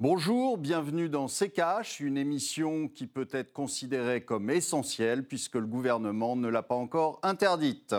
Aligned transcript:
Bonjour, 0.00 0.58
bienvenue 0.58 1.08
dans 1.08 1.26
CKH, 1.26 1.98
une 1.98 2.18
émission 2.18 2.86
qui 2.86 3.08
peut 3.08 3.26
être 3.32 3.52
considérée 3.52 4.24
comme 4.24 4.48
essentielle 4.48 5.26
puisque 5.26 5.56
le 5.56 5.66
gouvernement 5.66 6.36
ne 6.36 6.46
l'a 6.46 6.62
pas 6.62 6.76
encore 6.76 7.18
interdite. 7.24 7.96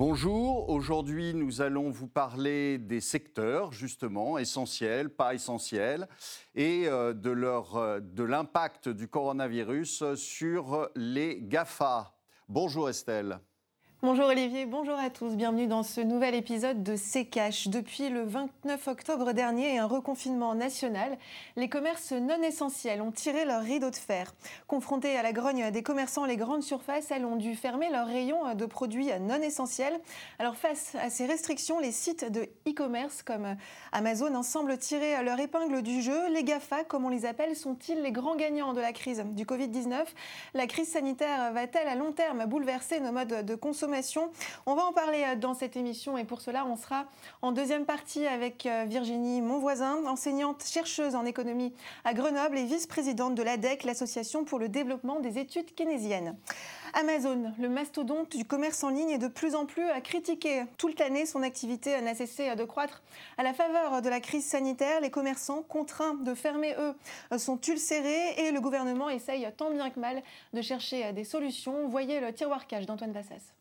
Bonjour, 0.00 0.70
aujourd'hui 0.70 1.34
nous 1.34 1.60
allons 1.60 1.90
vous 1.90 2.08
parler 2.08 2.78
des 2.78 3.02
secteurs 3.02 3.70
justement 3.70 4.38
essentiels, 4.38 5.10
pas 5.10 5.34
essentiels, 5.34 6.08
et 6.54 6.88
euh, 6.88 7.12
de, 7.12 7.28
euh, 7.28 8.00
de 8.00 8.22
l'impact 8.22 8.88
du 8.88 9.08
coronavirus 9.08 10.14
sur 10.14 10.88
les 10.96 11.42
GAFA. 11.42 12.14
Bonjour 12.48 12.88
Estelle. 12.88 13.40
Bonjour 14.02 14.28
Olivier, 14.28 14.64
bonjour 14.64 14.98
à 14.98 15.10
tous, 15.10 15.36
bienvenue 15.36 15.66
dans 15.66 15.82
ce 15.82 16.00
nouvel 16.00 16.34
épisode 16.34 16.82
de 16.82 16.96
C-Cash. 16.96 17.68
Depuis 17.68 18.08
le 18.08 18.22
29 18.22 18.88
octobre 18.88 19.32
dernier 19.32 19.74
et 19.74 19.78
un 19.78 19.84
reconfinement 19.84 20.54
national, 20.54 21.18
les 21.56 21.68
commerces 21.68 22.12
non 22.12 22.40
essentiels 22.40 23.02
ont 23.02 23.12
tiré 23.12 23.44
leur 23.44 23.60
rideau 23.60 23.90
de 23.90 23.96
fer. 23.96 24.32
Confrontés 24.66 25.18
à 25.18 25.22
la 25.22 25.34
grogne 25.34 25.70
des 25.70 25.82
commerçants, 25.82 26.24
les 26.24 26.38
grandes 26.38 26.62
surfaces, 26.62 27.10
elles 27.10 27.26
ont 27.26 27.36
dû 27.36 27.54
fermer 27.54 27.90
leurs 27.90 28.06
rayons 28.06 28.54
de 28.54 28.64
produits 28.64 29.10
non 29.20 29.42
essentiels. 29.42 30.00
Alors 30.38 30.56
face 30.56 30.94
à 30.94 31.10
ces 31.10 31.26
restrictions, 31.26 31.78
les 31.78 31.92
sites 31.92 32.24
de 32.24 32.48
e-commerce 32.66 33.22
comme 33.22 33.54
Amazon 33.92 34.34
hein, 34.34 34.42
semblent 34.42 34.78
tirer 34.78 35.22
leur 35.22 35.38
épingle 35.38 35.82
du 35.82 36.00
jeu. 36.00 36.30
Les 36.32 36.42
GAFA, 36.42 36.84
comme 36.84 37.04
on 37.04 37.10
les 37.10 37.26
appelle, 37.26 37.54
sont-ils 37.54 38.00
les 38.00 38.12
grands 38.12 38.36
gagnants 38.36 38.72
de 38.72 38.80
la 38.80 38.94
crise 38.94 39.22
du 39.26 39.44
Covid-19 39.44 40.06
La 40.54 40.66
crise 40.66 40.88
sanitaire 40.88 41.52
va-t-elle 41.52 41.86
à 41.86 41.96
long 41.96 42.12
terme 42.12 42.46
bouleverser 42.46 43.00
nos 43.00 43.12
modes 43.12 43.44
de 43.44 43.54
consommation? 43.54 43.89
On 44.66 44.74
va 44.74 44.84
en 44.84 44.92
parler 44.92 45.24
euh, 45.26 45.36
dans 45.36 45.54
cette 45.54 45.76
émission 45.76 46.16
et 46.16 46.24
pour 46.24 46.40
cela, 46.40 46.64
on 46.64 46.76
sera 46.76 47.06
en 47.42 47.50
deuxième 47.50 47.84
partie 47.84 48.26
avec 48.26 48.64
euh, 48.66 48.84
Virginie 48.86 49.40
Monvoisin, 49.40 50.04
enseignante 50.06 50.64
chercheuse 50.64 51.14
en 51.14 51.24
économie 51.24 51.72
à 52.04 52.14
Grenoble 52.14 52.58
et 52.58 52.64
vice-présidente 52.64 53.34
de 53.34 53.42
l'ADEC, 53.42 53.82
l'association 53.84 54.44
pour 54.44 54.58
le 54.58 54.68
développement 54.68 55.18
des 55.18 55.38
études 55.38 55.74
keynésiennes. 55.74 56.36
Amazon, 56.94 57.52
le 57.58 57.68
mastodonte 57.68 58.36
du 58.36 58.44
commerce 58.44 58.82
en 58.84 58.90
ligne, 58.90 59.10
est 59.10 59.18
de 59.18 59.28
plus 59.28 59.54
en 59.54 59.66
plus 59.66 59.88
à 59.90 60.00
critiquer. 60.00 60.64
Toute 60.76 60.98
l'année, 60.98 61.26
son 61.26 61.42
activité 61.42 62.00
n'a 62.00 62.14
cessé 62.14 62.54
de 62.56 62.64
croître. 62.64 63.02
À 63.38 63.42
la 63.42 63.54
faveur 63.54 64.02
de 64.02 64.08
la 64.08 64.20
crise 64.20 64.44
sanitaire, 64.44 65.00
les 65.00 65.10
commerçants 65.10 65.62
contraints 65.62 66.14
de 66.14 66.34
fermer, 66.34 66.74
eux, 66.78 67.38
sont 67.38 67.60
ulcérés 67.60 68.34
et 68.38 68.50
le 68.50 68.60
gouvernement 68.60 69.08
essaye 69.08 69.48
tant 69.56 69.70
bien 69.70 69.90
que 69.90 70.00
mal 70.00 70.22
de 70.52 70.62
chercher 70.62 71.12
des 71.12 71.24
solutions. 71.24 71.88
Voyez 71.88 72.20
le 72.20 72.32
tiroir 72.32 72.66
cache 72.66 72.86
d'Antoine 72.86 73.12
Vassas. 73.12 73.59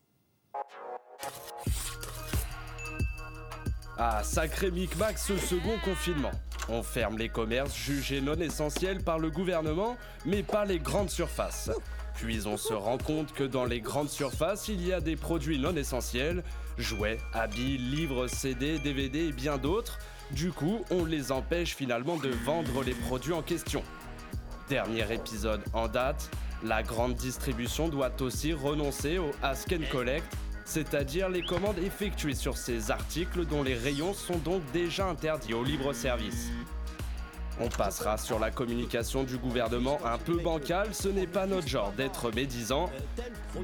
Ah, 3.97 4.23
sacré 4.23 4.71
micmac 4.71 5.17
ce 5.17 5.35
second 5.35 5.77
confinement. 5.83 6.31
On 6.69 6.83
ferme 6.83 7.17
les 7.17 7.27
commerces 7.27 7.75
jugés 7.75 8.21
non 8.21 8.35
essentiels 8.35 9.03
par 9.03 9.19
le 9.19 9.29
gouvernement, 9.29 9.97
mais 10.25 10.41
pas 10.41 10.63
les 10.63 10.79
grandes 10.79 11.09
surfaces. 11.09 11.69
Puis 12.15 12.45
on 12.45 12.55
se 12.55 12.73
rend 12.73 12.97
compte 12.97 13.33
que 13.33 13.43
dans 13.43 13.65
les 13.65 13.81
grandes 13.81 14.09
surfaces, 14.09 14.69
il 14.69 14.85
y 14.85 14.93
a 14.93 15.01
des 15.01 15.15
produits 15.17 15.59
non 15.59 15.75
essentiels, 15.75 16.43
jouets, 16.77 17.17
habits, 17.33 17.77
livres, 17.77 18.27
CD, 18.27 18.79
DVD 18.79 19.27
et 19.27 19.31
bien 19.33 19.57
d'autres. 19.57 19.99
Du 20.31 20.51
coup, 20.51 20.85
on 20.91 21.05
les 21.05 21.31
empêche 21.31 21.75
finalement 21.75 22.15
de 22.17 22.29
vendre 22.29 22.83
les 22.83 22.93
produits 22.93 23.33
en 23.33 23.41
question. 23.41 23.83
Dernier 24.69 25.13
épisode 25.13 25.61
en 25.73 25.87
date, 25.87 26.29
la 26.63 26.83
grande 26.83 27.15
distribution 27.15 27.89
doit 27.89 28.11
aussi 28.21 28.53
renoncer 28.53 29.17
au 29.17 29.31
Ask 29.41 29.73
and 29.73 29.89
Collect, 29.91 30.25
c'est-à-dire 30.69 31.29
les 31.29 31.41
commandes 31.41 31.79
effectuées 31.79 32.35
sur 32.35 32.55
ces 32.55 32.91
articles 32.91 33.45
dont 33.45 33.63
les 33.63 33.73
rayons 33.73 34.13
sont 34.13 34.37
donc 34.37 34.61
déjà 34.71 35.07
interdits 35.07 35.55
au 35.55 35.63
libre 35.63 35.93
service. 35.93 36.51
On 37.59 37.69
passera 37.69 38.17
sur 38.17 38.37
la 38.37 38.51
communication 38.51 39.23
du 39.23 39.37
gouvernement 39.37 39.99
un 40.05 40.19
peu 40.19 40.37
bancale, 40.37 40.93
ce 40.93 41.07
n'est 41.09 41.27
pas 41.27 41.47
notre 41.47 41.67
genre 41.67 41.91
d'être 41.93 42.31
médisant. 42.31 42.89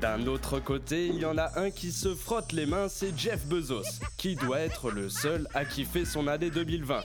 D'un 0.02 0.26
autre 0.26 0.60
côté, 0.60 1.06
il 1.06 1.20
y 1.20 1.26
en 1.26 1.38
a 1.38 1.60
un 1.60 1.70
qui 1.70 1.92
se 1.92 2.16
frotte 2.16 2.52
les 2.52 2.66
mains, 2.66 2.90
c'est 2.90 3.18
Jeff 3.18 3.46
Bezos, 3.46 4.02
qui 4.18 4.36
doit 4.36 4.60
être 4.60 4.90
le 4.90 5.08
seul 5.08 5.48
à 5.54 5.64
kiffer 5.64 6.06
son 6.06 6.28
année 6.28 6.50
2020. 6.50 7.04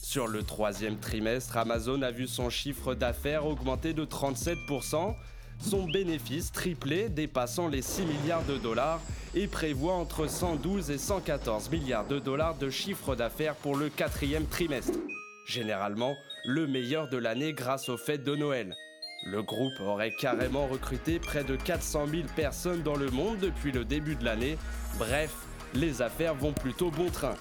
Sur 0.00 0.26
le 0.26 0.42
troisième 0.42 0.96
trimestre, 0.96 1.58
Amazon 1.58 2.00
a 2.00 2.10
vu 2.10 2.26
son 2.26 2.48
chiffre 2.48 2.94
d'affaires 2.94 3.46
augmenter 3.46 3.92
de 3.92 4.06
37%, 4.06 5.14
son 5.58 5.84
bénéfice 5.84 6.52
triplé, 6.52 7.08
dépassant 7.08 7.68
les 7.68 7.82
6 7.82 8.02
milliards 8.02 8.44
de 8.44 8.56
dollars, 8.58 9.00
et 9.34 9.46
prévoit 9.46 9.94
entre 9.94 10.28
112 10.28 10.90
et 10.90 10.98
114 10.98 11.70
milliards 11.70 12.06
de 12.06 12.18
dollars 12.18 12.54
de 12.56 12.70
chiffre 12.70 13.16
d'affaires 13.16 13.56
pour 13.56 13.76
le 13.76 13.88
quatrième 13.88 14.46
trimestre. 14.46 14.98
Généralement, 15.46 16.14
le 16.44 16.66
meilleur 16.66 17.08
de 17.08 17.16
l'année 17.16 17.52
grâce 17.52 17.88
aux 17.88 17.96
fêtes 17.96 18.24
de 18.24 18.36
Noël. 18.36 18.74
Le 19.26 19.42
groupe 19.42 19.80
aurait 19.80 20.14
carrément 20.14 20.66
recruté 20.66 21.18
près 21.18 21.44
de 21.44 21.56
400 21.56 22.06
000 22.08 22.22
personnes 22.36 22.82
dans 22.82 22.96
le 22.96 23.10
monde 23.10 23.38
depuis 23.38 23.72
le 23.72 23.84
début 23.84 24.16
de 24.16 24.24
l'année. 24.24 24.58
Bref, 24.98 25.32
les 25.74 26.02
affaires 26.02 26.34
vont 26.34 26.52
plutôt 26.52 26.90
bon 26.90 27.10
train. 27.10 27.34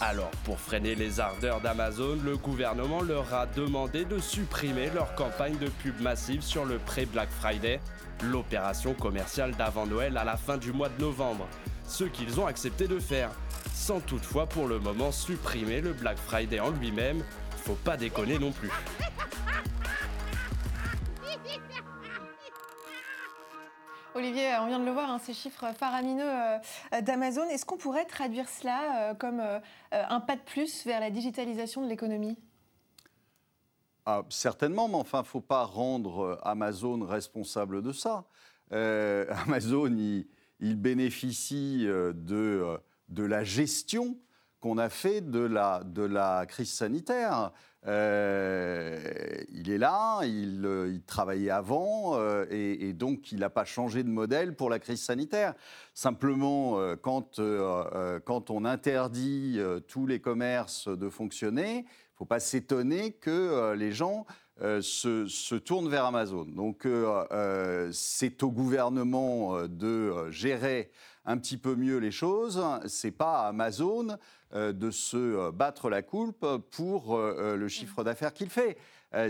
Alors, 0.00 0.30
pour 0.44 0.60
freiner 0.60 0.94
les 0.94 1.20
ardeurs 1.20 1.62
d'Amazon, 1.62 2.18
le 2.22 2.36
gouvernement 2.36 3.00
leur 3.00 3.32
a 3.32 3.46
demandé 3.46 4.04
de 4.04 4.18
supprimer 4.18 4.90
leur 4.94 5.14
campagne 5.14 5.56
de 5.56 5.68
pub 5.68 5.98
massive 6.00 6.42
sur 6.42 6.66
le 6.66 6.78
pré-Black 6.78 7.30
Friday, 7.30 7.80
l'opération 8.22 8.92
commerciale 8.92 9.52
d'avant 9.56 9.86
Noël 9.86 10.18
à 10.18 10.24
la 10.24 10.36
fin 10.36 10.58
du 10.58 10.70
mois 10.70 10.90
de 10.90 11.00
novembre, 11.00 11.48
ce 11.86 12.04
qu'ils 12.04 12.38
ont 12.38 12.46
accepté 12.46 12.86
de 12.88 12.98
faire, 12.98 13.30
sans 13.72 14.00
toutefois 14.00 14.46
pour 14.46 14.68
le 14.68 14.78
moment 14.80 15.12
supprimer 15.12 15.80
le 15.80 15.94
Black 15.94 16.18
Friday 16.18 16.60
en 16.60 16.70
lui-même, 16.70 17.22
faut 17.64 17.78
pas 17.82 17.96
déconner 17.96 18.38
non 18.38 18.52
plus. 18.52 18.70
Olivier, 24.16 24.56
on 24.62 24.66
vient 24.66 24.78
de 24.78 24.84
le 24.86 24.92
voir, 24.92 25.10
hein, 25.10 25.18
ces 25.18 25.34
chiffres 25.34 25.66
faramineux 25.78 26.24
euh, 26.24 27.00
d'Amazon. 27.02 27.44
Est-ce 27.50 27.66
qu'on 27.66 27.76
pourrait 27.76 28.06
traduire 28.06 28.48
cela 28.48 29.10
euh, 29.10 29.14
comme 29.14 29.40
euh, 29.40 29.58
un 29.92 30.20
pas 30.20 30.36
de 30.36 30.40
plus 30.40 30.86
vers 30.86 31.00
la 31.00 31.10
digitalisation 31.10 31.82
de 31.82 31.88
l'économie? 31.88 32.38
Ah, 34.06 34.22
Certainement, 34.30 34.88
mais 34.88 34.94
enfin, 34.94 35.18
il 35.18 35.22
ne 35.22 35.26
faut 35.26 35.42
pas 35.42 35.64
rendre 35.64 36.40
Amazon 36.42 37.04
responsable 37.04 37.82
de 37.82 37.92
ça. 37.92 38.24
Amazon, 38.70 39.94
il, 40.60 40.76
bénéficie 40.76 41.84
de, 41.84 42.78
de 43.08 43.22
la 43.22 43.44
gestion 43.44 44.16
a 44.78 44.88
fait 44.88 45.20
de 45.20 45.40
la, 45.40 46.46
crise 46.46 46.72
sanitaire. 46.72 47.52
Euh, 47.86 48.98
il 49.52 49.70
est 49.70 49.78
là, 49.78 50.22
il, 50.24 50.62
euh, 50.64 50.90
il 50.92 51.02
travaillait 51.02 51.50
avant 51.50 52.18
euh, 52.18 52.44
et, 52.50 52.92
donc 52.92 53.30
il 53.30 53.38
n'a 53.38 53.50
pas 53.50 53.64
changé 53.64 54.02
de 54.02 54.08
modèle 54.08 54.56
pour 54.56 54.70
la 54.70 54.80
crise 54.80 55.02
sanitaire. 55.02 55.54
Simplement, 55.94 56.78
quand, 57.02 57.38
on 57.38 58.64
interdit 58.64 59.60
tous 59.86 60.06
les 60.06 60.20
commerces 60.20 60.88
de 60.88 61.08
fonctionner, 61.08 61.78
il 61.78 61.82
ne 61.82 62.16
faut 62.18 62.24
pas 62.24 62.40
s'étonner 62.40 63.12
que 63.12 63.72
les 63.74 63.92
gens 63.92 64.26
se, 64.58 65.54
tournent 65.56 65.88
vers 65.88 66.06
Amazon. 66.06 66.44
Donc 66.44 66.86
c'est 67.92 68.42
au 68.42 68.50
gouvernement 68.50 69.62
de 69.68 70.30
gérer 70.30 70.90
un 71.24 71.38
petit 71.38 71.56
peu 71.56 71.74
mieux 71.74 71.98
les 71.98 72.10
choses. 72.12 72.62
C'est 72.86 73.10
pas 73.10 73.48
Amazon 73.48 74.16
de 74.54 74.90
se 74.90 75.16
euh, 75.16 75.50
battre 75.52 75.90
la 75.90 76.02
coulpe 76.02 76.46
pour 76.70 77.16
euh, 77.16 77.56
le 77.56 77.68
chiffre 77.68 78.04
d'affaires 78.04 78.32
qu'il 78.32 78.48
fait. 78.48 78.76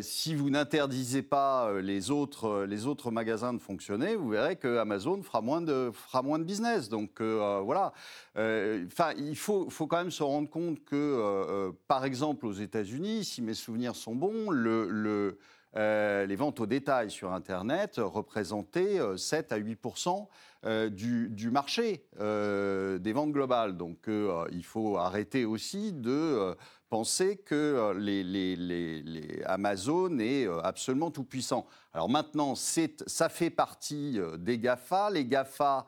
si 0.00 0.34
vous 0.34 0.50
n'interdisez 0.50 1.22
pas 1.22 1.80
les 1.80 2.10
autres, 2.10 2.64
les 2.64 2.86
autres 2.86 3.10
magasins 3.10 3.52
de 3.52 3.58
fonctionner, 3.58 4.16
vous 4.16 4.30
verrez 4.30 4.56
que 4.56 4.78
Amazon 4.78 5.22
fera 5.22 5.40
moins 5.40 5.60
de, 5.60 5.90
fera 5.92 6.22
moins 6.22 6.38
de 6.40 6.44
business. 6.44 6.88
Donc 6.88 7.20
voilà. 7.20 7.92
Enfin, 8.36 9.12
il 9.16 9.36
faut, 9.36 9.70
faut, 9.70 9.86
quand 9.86 9.98
même 9.98 10.10
se 10.10 10.24
rendre 10.24 10.50
compte 10.50 10.82
que, 10.84 11.72
par 11.86 12.04
exemple, 12.04 12.46
aux 12.46 12.52
États-Unis, 12.52 13.24
si 13.24 13.42
mes 13.42 13.54
souvenirs 13.54 13.94
sont 13.94 14.16
bons, 14.16 14.50
le 14.50 15.38
les 15.76 16.36
ventes 16.36 16.60
au 16.60 16.66
détail 16.66 17.10
sur 17.10 17.32
Internet 17.32 18.00
représentaient 18.02 18.98
7 19.16 19.52
à 19.52 19.58
8% 19.58 20.26
euh, 20.66 20.88
du, 20.90 21.50
marché 21.50 22.06
euh, 22.18 22.98
des 22.98 23.12
ventes 23.12 23.30
globales. 23.30 23.76
Donc 23.76 24.08
euh, 24.08 24.46
il 24.50 24.64
faut 24.64 24.96
arrêter 24.96 25.44
aussi 25.44 25.92
de 25.92 26.56
penser 26.88 27.36
que 27.36 27.94
les, 27.96 29.42
Amazon 29.44 30.18
est 30.18 30.48
absolument 30.64 31.12
tout 31.12 31.22
puissant. 31.22 31.66
Alors 31.92 32.08
maintenant, 32.08 32.54
ça 32.56 33.28
fait 33.28 33.50
partie 33.50 34.18
des 34.38 34.58
GAFA. 34.58 35.10
Les 35.10 35.24
GAFA 35.24 35.86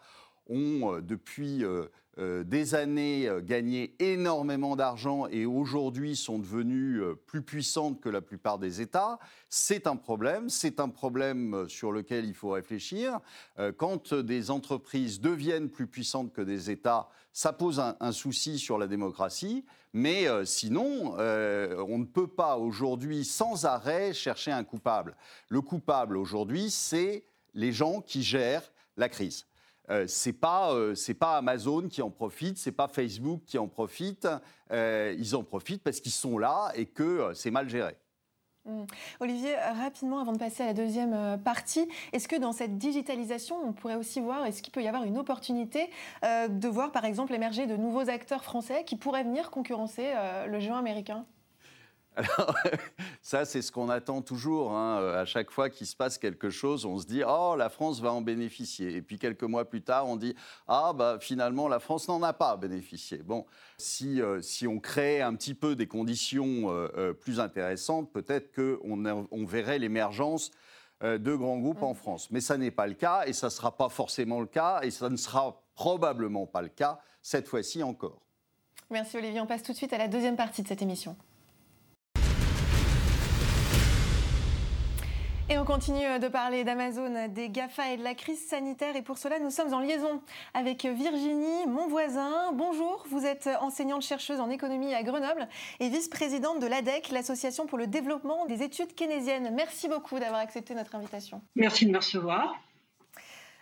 ont 0.49 1.00
depuis 1.00 1.64
euh, 2.19 2.44
des 2.44 2.75
années 2.75 3.29
gagné 3.43 3.94
énormément 3.99 4.76
d'argent 4.76 5.26
et 5.29 5.47
aujourd'hui 5.47 6.17
sont 6.17 6.38
devenues 6.38 7.00
plus 7.26 7.43
puissantes 7.43 8.00
que 8.00 8.09
la 8.09 8.20
plupart 8.20 8.59
des 8.59 8.81
États, 8.81 9.19
c'est 9.49 9.87
un 9.87 9.97
problème. 9.97 10.49
C'est 10.49 10.81
un 10.81 10.88
problème 10.88 11.69
sur 11.69 11.93
lequel 11.93 12.25
il 12.25 12.35
faut 12.35 12.50
réfléchir. 12.50 13.20
Quand 13.76 14.15
des 14.15 14.50
entreprises 14.50 15.20
deviennent 15.20 15.70
plus 15.70 15.87
puissantes 15.87 16.32
que 16.32 16.43
des 16.43 16.70
États, 16.70 17.09
ça 17.32 17.53
pose 17.53 17.81
un, 17.81 18.12
souci 18.12 18.59
sur 18.59 18.79
la 18.79 18.87
démocratie. 18.87 19.64
Mais 19.93 20.26
sinon, 20.44 21.14
on 21.14 21.99
ne 21.99 22.05
peut 22.05 22.26
pas 22.26 22.59
aujourd'hui 22.59 23.25
sans 23.25 23.64
arrêt 23.64 24.12
chercher 24.12 24.50
un 24.50 24.64
coupable. 24.64 25.17
Le 25.49 25.61
coupable 25.61 26.17
aujourd'hui, 26.17 26.71
c'est 26.71 27.25
les 27.55 27.73
gens 27.73 28.00
qui 28.00 28.23
gèrent 28.23 28.71
la 28.97 29.09
crise. 29.09 29.48
Euh, 29.90 30.05
c'est 30.06 30.32
pas 30.32 30.73
euh, 30.75 30.94
pas 31.19 31.38
Amazon 31.38 31.88
qui 31.88 32.02
en 32.02 32.11
profite, 32.11 32.58
c'est 32.58 32.73
pas 32.73 32.88
Facebook 32.88 33.43
qui 33.46 33.58
en 33.58 33.69
profite. 33.69 34.29
Euh, 34.70 35.14
ils 35.19 35.35
en 35.35 35.43
profitent 35.43 35.82
parce 35.82 36.00
qu'ils 36.00 36.12
sont 36.12 36.38
là 36.38 36.70
et 36.75 36.87
que 36.87 37.32
c'est 37.35 37.50
mal 37.50 37.69
géré. 37.69 37.96
Mmh. 38.67 38.85
Olivier, 39.20 39.55
rapidement, 39.56 40.19
avant 40.19 40.32
de 40.32 40.38
passer 40.38 40.62
à 40.62 40.67
la 40.67 40.75
deuxième 40.75 41.40
partie, 41.43 41.88
est-ce 42.12 42.29
que 42.29 42.37
dans 42.37 42.52
cette 42.52 42.76
digitalisation, 42.76 43.56
on 43.64 43.73
pourrait 43.73 43.94
aussi 43.94 44.20
voir, 44.20 44.44
est-ce 44.44 44.62
qu'il 44.62 44.73
peut 44.73 44.82
y 44.82 44.88
avoir 44.88 45.05
une 45.05 45.17
opportunité 45.17 45.88
de 46.23 46.69
voir, 46.69 46.93
par 46.93 47.06
exemple, 47.06 47.32
émerger 47.32 47.67
de 47.67 47.76
nouveaux 47.76 48.11
acteurs 48.11 48.44
français 48.44 48.85
qui 48.85 48.96
pourraient 48.96 49.25
venir 49.25 49.50
concurrencer 49.50 50.12
le 50.46 50.61
géant 50.61 50.76
américain? 50.76 51.25
Alors, 52.19 52.55
ça, 53.23 53.44
c'est 53.44 53.62
ce 53.62 53.70
qu'on 53.70 53.88
attend 53.88 54.23
toujours. 54.23 54.73
Hein. 54.73 55.15
À 55.15 55.25
chaque 55.25 55.50
fois 55.50 55.70
qu'il 55.70 55.87
se 55.87 55.94
passe 55.94 56.19
quelque 56.19 56.50
chose, 56.50 56.85
on 56.85 56.99
se 56.99 57.06
dit 57.06 57.23
Oh, 57.26 57.55
la 57.56 57.69
France 57.69 58.00
va 58.00 58.12
en 58.12 58.20
bénéficier. 58.20 58.97
Et 58.97 59.03
puis 59.03 59.19
quelques 59.19 59.44
mois 59.44 59.65
plus 59.65 59.82
tard, 59.82 60.09
on 60.09 60.17
dit 60.17 60.35
Ah, 60.67 60.93
bah, 60.94 61.19
finalement, 61.20 61.69
la 61.69 61.79
France 61.79 62.09
n'en 62.09 62.23
a 62.23 62.32
pas 62.32 62.56
bénéficié. 62.56 63.19
Bon, 63.19 63.47
si, 63.79 64.20
euh, 64.20 64.43
si 64.43 64.67
on 64.67 64.81
crée 64.81 65.23
un 65.23 65.35
petit 65.35 65.55
peu 65.55 65.76
des 65.76 65.87
conditions 65.87 66.70
euh, 66.70 66.88
euh, 66.97 67.12
plus 67.12 67.38
intéressantes, 67.38 68.12
peut-être 68.12 68.53
qu'on 68.53 69.26
on 69.31 69.44
verrait 69.44 69.79
l'émergence 69.79 70.50
de 71.00 71.37
grands 71.37 71.59
groupes 71.59 71.85
en 71.85 71.93
mmh. 71.93 71.97
France. 71.97 72.31
Mais 72.32 72.41
ça 72.41 72.56
n'est 72.56 72.73
pas 72.73 72.88
le 72.88 72.94
cas 72.94 73.23
et 73.26 73.32
ça 73.32 73.47
ne 73.47 73.53
sera 73.53 73.76
pas 73.76 73.88
forcément 73.88 74.41
le 74.41 74.49
cas 74.49 74.81
et 74.82 74.91
ça 74.91 75.09
ne 75.09 75.17
sera 75.17 75.62
probablement 75.75 76.44
pas 76.49 76.61
le 76.61 76.69
cas 76.69 76.99
cette 77.23 77.47
fois-ci 77.47 77.85
encore. 77.85 78.21
Merci 78.91 79.17
Olivier. 79.17 79.41
On 79.41 79.47
passe 79.47 79.62
tout 79.62 79.71
de 79.71 79.76
suite 79.76 79.93
à 79.93 79.99
la 79.99 80.09
deuxième 80.09 80.35
partie 80.35 80.64
de 80.64 80.67
cette 80.67 80.82
émission. 80.82 81.17
Et 85.50 85.56
on 85.56 85.65
continue 85.65 86.19
de 86.19 86.29
parler 86.29 86.62
d'Amazon, 86.62 87.29
des 87.31 87.49
GAFA 87.49 87.95
et 87.95 87.97
de 87.97 88.05
la 88.05 88.15
crise 88.15 88.47
sanitaire. 88.47 88.97
Et 88.97 89.03
pour 89.03 89.17
cela, 89.17 89.39
nous 89.39 89.49
sommes 89.49 89.73
en 89.73 89.81
liaison 89.81 90.21
avec 90.53 90.85
Virginie, 90.85 91.67
mon 91.67 91.89
voisin. 91.89 92.53
Bonjour, 92.53 93.06
vous 93.09 93.25
êtes 93.25 93.49
enseignante-chercheuse 93.62 94.41
en 94.41 94.50
économie 94.50 94.93
à 94.93 95.03
Grenoble 95.03 95.49
et 95.81 95.89
vice-présidente 95.89 96.61
de 96.61 96.67
l'ADEC, 96.67 97.09
l'Association 97.12 97.65
pour 97.65 97.79
le 97.79 97.87
développement 97.87 98.45
des 98.45 98.62
études 98.62 98.95
keynésiennes. 98.95 99.50
Merci 99.55 99.89
beaucoup 99.89 100.19
d'avoir 100.19 100.41
accepté 100.41 100.75
notre 100.75 100.95
invitation. 100.95 101.41
Merci 101.56 101.87
de 101.87 101.93
me 101.93 101.97
recevoir. 101.97 102.55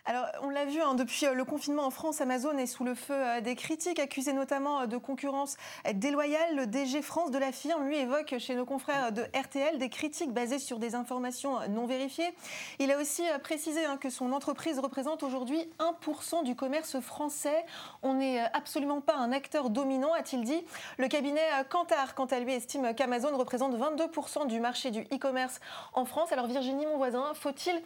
Alors, 0.09 0.27
on 0.43 0.51
l'a 0.51 0.67
vu, 0.67 0.81
hein, 0.81 0.95
depuis 0.95 1.27
euh, 1.27 1.35
le 1.35 1.45
confinement 1.45 1.85
en 1.85 1.91
France, 1.91 2.21
Amazon 2.21 2.57
est 2.59 2.67
sous 2.67 2.85
le 2.85 2.95
feu 2.95 3.13
euh, 3.13 3.41
des 3.41 3.57
critiques, 3.57 3.99
accusé 3.99 4.33
notamment 4.33 4.83
euh, 4.83 4.87
de 4.87 4.99
concurrence 4.99 5.57
déloyale. 5.95 6.55
Le 6.55 6.69
DG 6.69 7.03
France 7.03 7.33
de 7.33 7.39
la 7.39 7.51
firme, 7.51 7.89
lui, 7.89 7.99
évoque 7.99 8.37
chez 8.39 8.55
nos 8.55 8.65
confrères 8.65 9.11
de 9.11 9.23
RTL 9.37 9.79
des 9.79 9.89
critiques 9.89 10.31
basées 10.33 10.61
sur 10.61 10.79
des 10.79 10.95
informations 10.95 11.59
non 11.71 11.87
vérifiées. 11.87 12.33
Il 12.79 12.93
a 12.93 12.99
aussi 12.99 13.25
précisé 13.43 13.85
hein, 13.85 13.97
que 13.97 14.09
son 14.09 14.33
entreprise 14.33 14.79
représente 14.79 15.25
aujourd'hui 15.25 15.69
1% 15.81 16.45
du 16.45 16.55
commerce 16.55 17.01
français. 17.01 17.67
On 18.05 18.15
n'est 18.15 18.39
absolument 18.55 19.01
pas 19.01 19.17
un 19.17 19.33
acteur 19.33 19.71
dominant, 19.71 20.13
a-t-il 20.13 20.45
dit. 20.45 20.63
Le 20.99 21.09
cabinet 21.09 21.43
Kantar, 21.69 22.15
quant 22.15 22.27
à 22.27 22.39
lui, 22.39 22.53
estime 22.53 22.95
qu'Amazon 22.95 23.37
représente 23.37 23.75
22% 23.77 24.47
du 24.47 24.61
marché 24.61 24.93
du 24.93 25.01
e-commerce 25.13 25.59
en 25.95 26.05
France. 26.05 26.31
Alors, 26.31 26.47
Virginie, 26.47 26.87
mon 26.87 26.97
voisin, 26.97 27.33
faut-il 27.35 27.83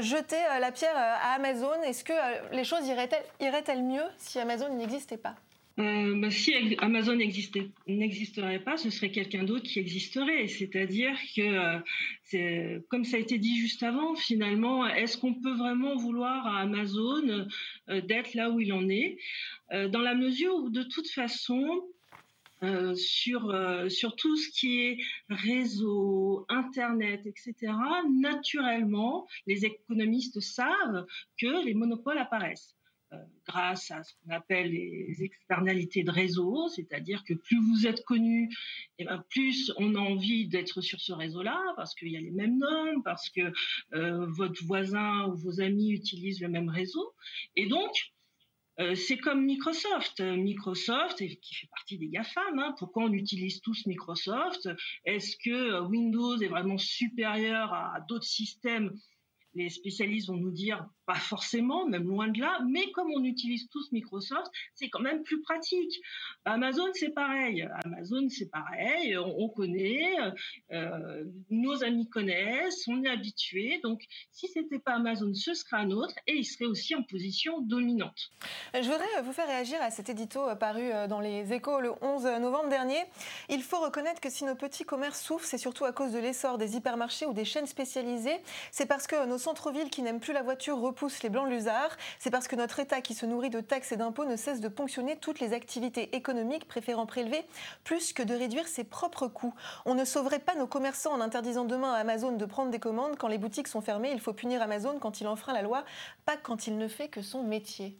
jeter 0.00 0.38
la 0.60 0.72
pierre 0.72 0.96
à 0.96 1.34
Amazon 1.34 1.57
est-ce 1.86 2.04
que 2.04 2.12
euh, 2.12 2.48
les 2.52 2.64
choses 2.64 2.86
iraient-elles 2.86 3.82
mieux 3.82 4.04
si 4.16 4.38
Amazon 4.38 4.74
n'existait 4.76 5.16
pas? 5.16 5.36
Euh, 5.78 6.16
bah, 6.20 6.30
si 6.30 6.52
Amazon 6.78 7.14
n'existerait 7.14 8.58
pas, 8.58 8.76
ce 8.76 8.90
serait 8.90 9.10
quelqu'un 9.10 9.44
d'autre 9.44 9.64
qui 9.64 9.78
existerait. 9.78 10.48
C'est-à-dire 10.48 11.16
que, 11.36 11.78
euh, 12.36 12.80
comme 12.88 13.04
ça 13.04 13.16
a 13.16 13.20
été 13.20 13.38
dit 13.38 13.56
juste 13.56 13.84
avant, 13.84 14.16
finalement, 14.16 14.86
est-ce 14.88 15.16
qu'on 15.16 15.34
peut 15.34 15.54
vraiment 15.54 15.96
vouloir 15.96 16.46
à 16.48 16.62
Amazon 16.62 17.46
d'être 17.86 18.34
là 18.34 18.50
où 18.50 18.58
il 18.58 18.72
en 18.72 18.88
est? 18.88 19.18
Dans 19.70 20.00
la 20.00 20.14
mesure 20.16 20.52
où, 20.56 20.70
de 20.70 20.82
toute 20.82 21.08
façon, 21.10 21.84
sur, 22.96 23.54
sur 23.88 24.16
tout 24.16 24.36
ce 24.36 24.50
qui 24.50 24.80
est 24.80 24.98
réseau, 25.28 26.44
Internet, 26.48 27.26
etc., 27.26 27.72
naturellement, 28.10 29.26
les 29.46 29.64
économistes 29.64 30.40
savent 30.40 31.06
que 31.40 31.64
les 31.64 31.74
monopoles 31.74 32.18
apparaissent. 32.18 32.74
grâce 33.46 33.90
à 33.90 34.02
ce 34.02 34.12
qu'on 34.14 34.34
appelle 34.34 34.70
les 34.70 35.22
externalités 35.22 36.02
de 36.02 36.10
réseau, 36.10 36.68
c'est-à-dire 36.68 37.24
que 37.24 37.32
plus 37.32 37.58
vous 37.58 37.86
êtes 37.86 38.04
connu, 38.04 38.50
et 38.98 39.02
eh 39.02 39.04
ben 39.04 39.24
plus 39.30 39.72
on 39.78 39.94
a 39.94 39.98
envie 40.00 40.46
d'être 40.46 40.82
sur 40.82 41.00
ce 41.00 41.12
réseau-là, 41.12 41.58
parce 41.76 41.94
qu'il 41.94 42.08
y 42.08 42.16
a 42.16 42.20
les 42.20 42.30
mêmes 42.30 42.58
normes, 42.58 43.02
parce 43.02 43.30
que 43.30 43.52
votre 43.92 44.62
voisin 44.64 45.26
ou 45.28 45.36
vos 45.36 45.60
amis 45.60 45.92
utilisent 45.92 46.42
le 46.42 46.48
même 46.48 46.68
réseau. 46.68 47.14
Et 47.56 47.66
donc, 47.66 47.92
euh, 48.80 48.94
c'est 48.94 49.18
comme 49.18 49.44
Microsoft. 49.44 50.20
Microsoft, 50.20 51.18
qui 51.18 51.54
fait 51.54 51.66
partie 51.68 51.98
des 51.98 52.08
GAFAM, 52.08 52.58
hein, 52.58 52.74
pourquoi 52.78 53.04
on 53.04 53.12
utilise 53.12 53.60
tous 53.60 53.86
Microsoft? 53.86 54.68
Est-ce 55.04 55.36
que 55.36 55.50
euh, 55.50 55.82
Windows 55.82 56.38
est 56.38 56.48
vraiment 56.48 56.78
supérieur 56.78 57.72
à 57.72 58.00
d'autres 58.08 58.26
systèmes 58.26 58.92
les 59.54 59.70
spécialistes 59.70 60.28
vont 60.28 60.36
nous 60.36 60.50
dire 60.50 60.86
pas 61.06 61.14
forcément, 61.14 61.86
même 61.86 62.06
loin 62.06 62.28
de 62.28 62.38
là, 62.38 62.60
mais 62.68 62.90
comme 62.92 63.10
on 63.16 63.24
utilise 63.24 63.66
tous 63.70 63.90
Microsoft, 63.92 64.50
c'est 64.74 64.90
quand 64.90 65.00
même 65.00 65.22
plus 65.22 65.40
pratique. 65.40 66.00
Amazon, 66.44 66.88
c'est 66.92 67.14
pareil. 67.14 67.66
Amazon, 67.84 68.28
c'est 68.28 68.50
pareil. 68.50 69.16
On, 69.16 69.48
connaît, 69.48 70.16
euh, 70.72 71.24
nos 71.48 71.82
amis 71.82 72.10
connaissent, 72.10 72.86
on 72.88 73.02
est 73.04 73.08
habitué. 73.08 73.80
Donc, 73.82 74.02
si 74.32 74.48
c'était 74.48 74.78
pas 74.78 74.96
Amazon, 74.96 75.32
ce 75.32 75.54
serait 75.54 75.78
un 75.78 75.90
autre, 75.92 76.14
et 76.26 76.36
il 76.36 76.44
serait 76.44 76.66
aussi 76.66 76.94
en 76.94 77.02
position 77.02 77.62
dominante. 77.62 78.30
Je 78.74 78.80
voudrais 78.80 79.22
vous 79.24 79.32
faire 79.32 79.46
réagir 79.46 79.80
à 79.80 79.90
cet 79.90 80.10
édito 80.10 80.42
paru 80.56 80.90
dans 81.08 81.20
les 81.20 81.54
Échos 81.54 81.80
le 81.80 81.92
11 82.02 82.24
novembre 82.40 82.68
dernier. 82.68 83.02
Il 83.48 83.62
faut 83.62 83.80
reconnaître 83.80 84.20
que 84.20 84.28
si 84.28 84.44
nos 84.44 84.54
petits 84.54 84.84
commerces 84.84 85.22
souffrent, 85.22 85.46
c'est 85.46 85.56
surtout 85.56 85.86
à 85.86 85.92
cause 85.92 86.12
de 86.12 86.18
l'essor 86.18 86.58
des 86.58 86.76
hypermarchés 86.76 87.24
ou 87.24 87.32
des 87.32 87.46
chaînes 87.46 87.66
spécialisées. 87.66 88.38
C'est 88.72 88.86
parce 88.86 89.06
que 89.06 89.26
nos 89.26 89.37
centre-ville 89.38 89.90
qui 89.90 90.02
n'aiment 90.02 90.20
plus 90.20 90.32
la 90.32 90.42
voiture 90.42 90.78
repousse 90.78 91.22
les 91.22 91.28
blancs 91.28 91.48
lusards. 91.48 91.96
C'est 92.18 92.30
parce 92.30 92.48
que 92.48 92.56
notre 92.56 92.80
État, 92.80 93.00
qui 93.00 93.14
se 93.14 93.26
nourrit 93.26 93.50
de 93.50 93.60
taxes 93.60 93.92
et 93.92 93.96
d'impôts, 93.96 94.24
ne 94.24 94.36
cesse 94.36 94.60
de 94.60 94.68
ponctionner 94.68 95.16
toutes 95.16 95.40
les 95.40 95.52
activités 95.52 96.14
économiques, 96.16 96.68
préférant 96.68 97.06
prélever 97.06 97.44
plus 97.84 98.12
que 98.12 98.22
de 98.22 98.34
réduire 98.34 98.68
ses 98.68 98.84
propres 98.84 99.28
coûts. 99.28 99.54
On 99.86 99.94
ne 99.94 100.04
sauverait 100.04 100.38
pas 100.38 100.54
nos 100.54 100.66
commerçants 100.66 101.12
en 101.12 101.20
interdisant 101.20 101.64
demain 101.64 101.92
à 101.94 101.98
Amazon 101.98 102.32
de 102.32 102.44
prendre 102.44 102.70
des 102.70 102.78
commandes. 102.78 103.16
Quand 103.16 103.28
les 103.28 103.38
boutiques 103.38 103.68
sont 103.68 103.80
fermées, 103.80 104.10
il 104.12 104.20
faut 104.20 104.32
punir 104.32 104.60
Amazon 104.62 104.98
quand 104.98 105.20
il 105.20 105.26
enfreint 105.26 105.52
la 105.52 105.62
loi, 105.62 105.84
pas 106.24 106.36
quand 106.36 106.66
il 106.66 106.76
ne 106.76 106.88
fait 106.88 107.08
que 107.08 107.22
son 107.22 107.42
métier. 107.42 107.98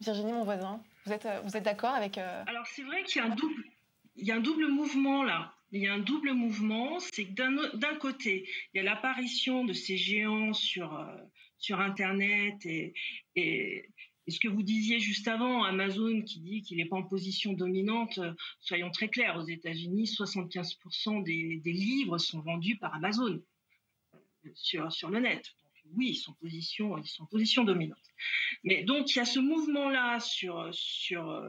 Virginie, 0.00 0.32
mon 0.32 0.44
voisin, 0.44 0.80
vous 1.04 1.12
êtes, 1.12 1.26
euh, 1.26 1.60
d'accord 1.60 1.94
avec... 1.94 2.18
Euh, 2.18 2.44
Alors 2.46 2.66
c'est 2.66 2.82
vrai 2.82 3.02
qu'il 3.02 3.20
y 3.20 4.30
a 4.30 4.34
un 4.36 4.40
double 4.40 4.68
mouvement 4.68 5.24
là 5.24 5.52
il 5.72 5.82
y 5.82 5.86
a 5.86 5.94
un 5.94 5.98
double 5.98 6.32
mouvement, 6.32 6.98
c'est 7.00 7.26
que 7.26 7.76
d'un 7.76 7.94
côté, 7.96 8.48
il 8.72 8.78
y 8.78 8.80
a 8.80 8.82
l'apparition 8.82 9.64
de 9.64 9.72
ces 9.72 9.96
géants 9.96 10.54
sur, 10.54 10.98
euh, 10.98 11.16
sur 11.58 11.80
Internet 11.80 12.64
et, 12.64 12.94
et, 13.36 13.88
ce 14.28 14.40
que 14.40 14.48
vous 14.48 14.62
disiez 14.62 15.00
juste 15.00 15.26
avant, 15.26 15.64
Amazon 15.64 16.20
qui 16.20 16.40
dit 16.40 16.60
qu'il 16.60 16.76
n'est 16.76 16.84
pas 16.84 16.96
en 16.96 17.02
position 17.02 17.54
dominante, 17.54 18.18
euh, 18.18 18.34
soyons 18.60 18.90
très 18.90 19.08
clairs, 19.08 19.38
aux 19.38 19.46
États-Unis, 19.46 20.04
75% 20.04 21.22
des, 21.22 21.56
des, 21.64 21.72
livres 21.72 22.18
sont 22.18 22.40
vendus 22.40 22.76
par 22.76 22.94
Amazon 22.94 23.42
euh, 24.14 24.18
sur, 24.54 24.92
sur 24.92 25.08
le 25.08 25.20
net. 25.20 25.42
Oui, 25.96 26.10
ils 26.10 26.16
sont, 26.16 26.34
position, 26.34 26.98
ils 26.98 27.06
sont 27.06 27.22
en 27.22 27.26
position 27.26 27.64
dominante. 27.64 27.96
Mais 28.64 28.84
donc, 28.84 29.14
il 29.14 29.18
y 29.18 29.22
a 29.22 29.24
ce 29.24 29.40
mouvement-là 29.40 30.20
sur, 30.20 30.68
sur 30.74 31.42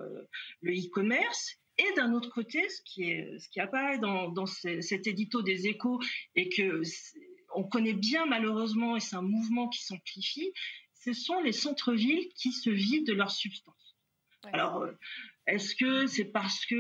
le 0.62 0.72
e-commerce 0.72 1.60
et 1.80 1.96
d'un 1.96 2.14
autre 2.14 2.30
côté, 2.30 2.68
ce 2.70 2.82
qui, 2.84 3.04
est, 3.04 3.40
ce 3.40 3.50
qui 3.50 3.60
apparaît 3.60 4.00
dans, 4.00 4.30
dans 4.30 4.46
cet 4.46 5.08
édito 5.08 5.42
des 5.42 5.68
échos 5.68 6.00
et 6.36 6.50
que 6.50 6.82
on 7.56 7.64
connaît 7.64 7.94
bien 7.94 8.26
malheureusement, 8.26 8.96
et 8.96 9.00
c'est 9.00 9.16
un 9.16 9.22
mouvement 9.22 9.70
qui 9.70 9.84
s'amplifie, 9.84 10.52
ce 10.94 11.14
sont 11.14 11.40
les 11.42 11.54
centres-villes 11.54 12.28
qui 12.36 12.52
se 12.52 12.70
vident 12.70 13.06
de 13.06 13.14
leur 13.14 13.32
substance. 13.32 13.96
Alors, 14.54 14.84
euh, 14.84 14.92
est-ce 15.48 15.76
que 15.76 16.06
c'est 16.06 16.26
parce 16.26 16.66
que 16.66 16.76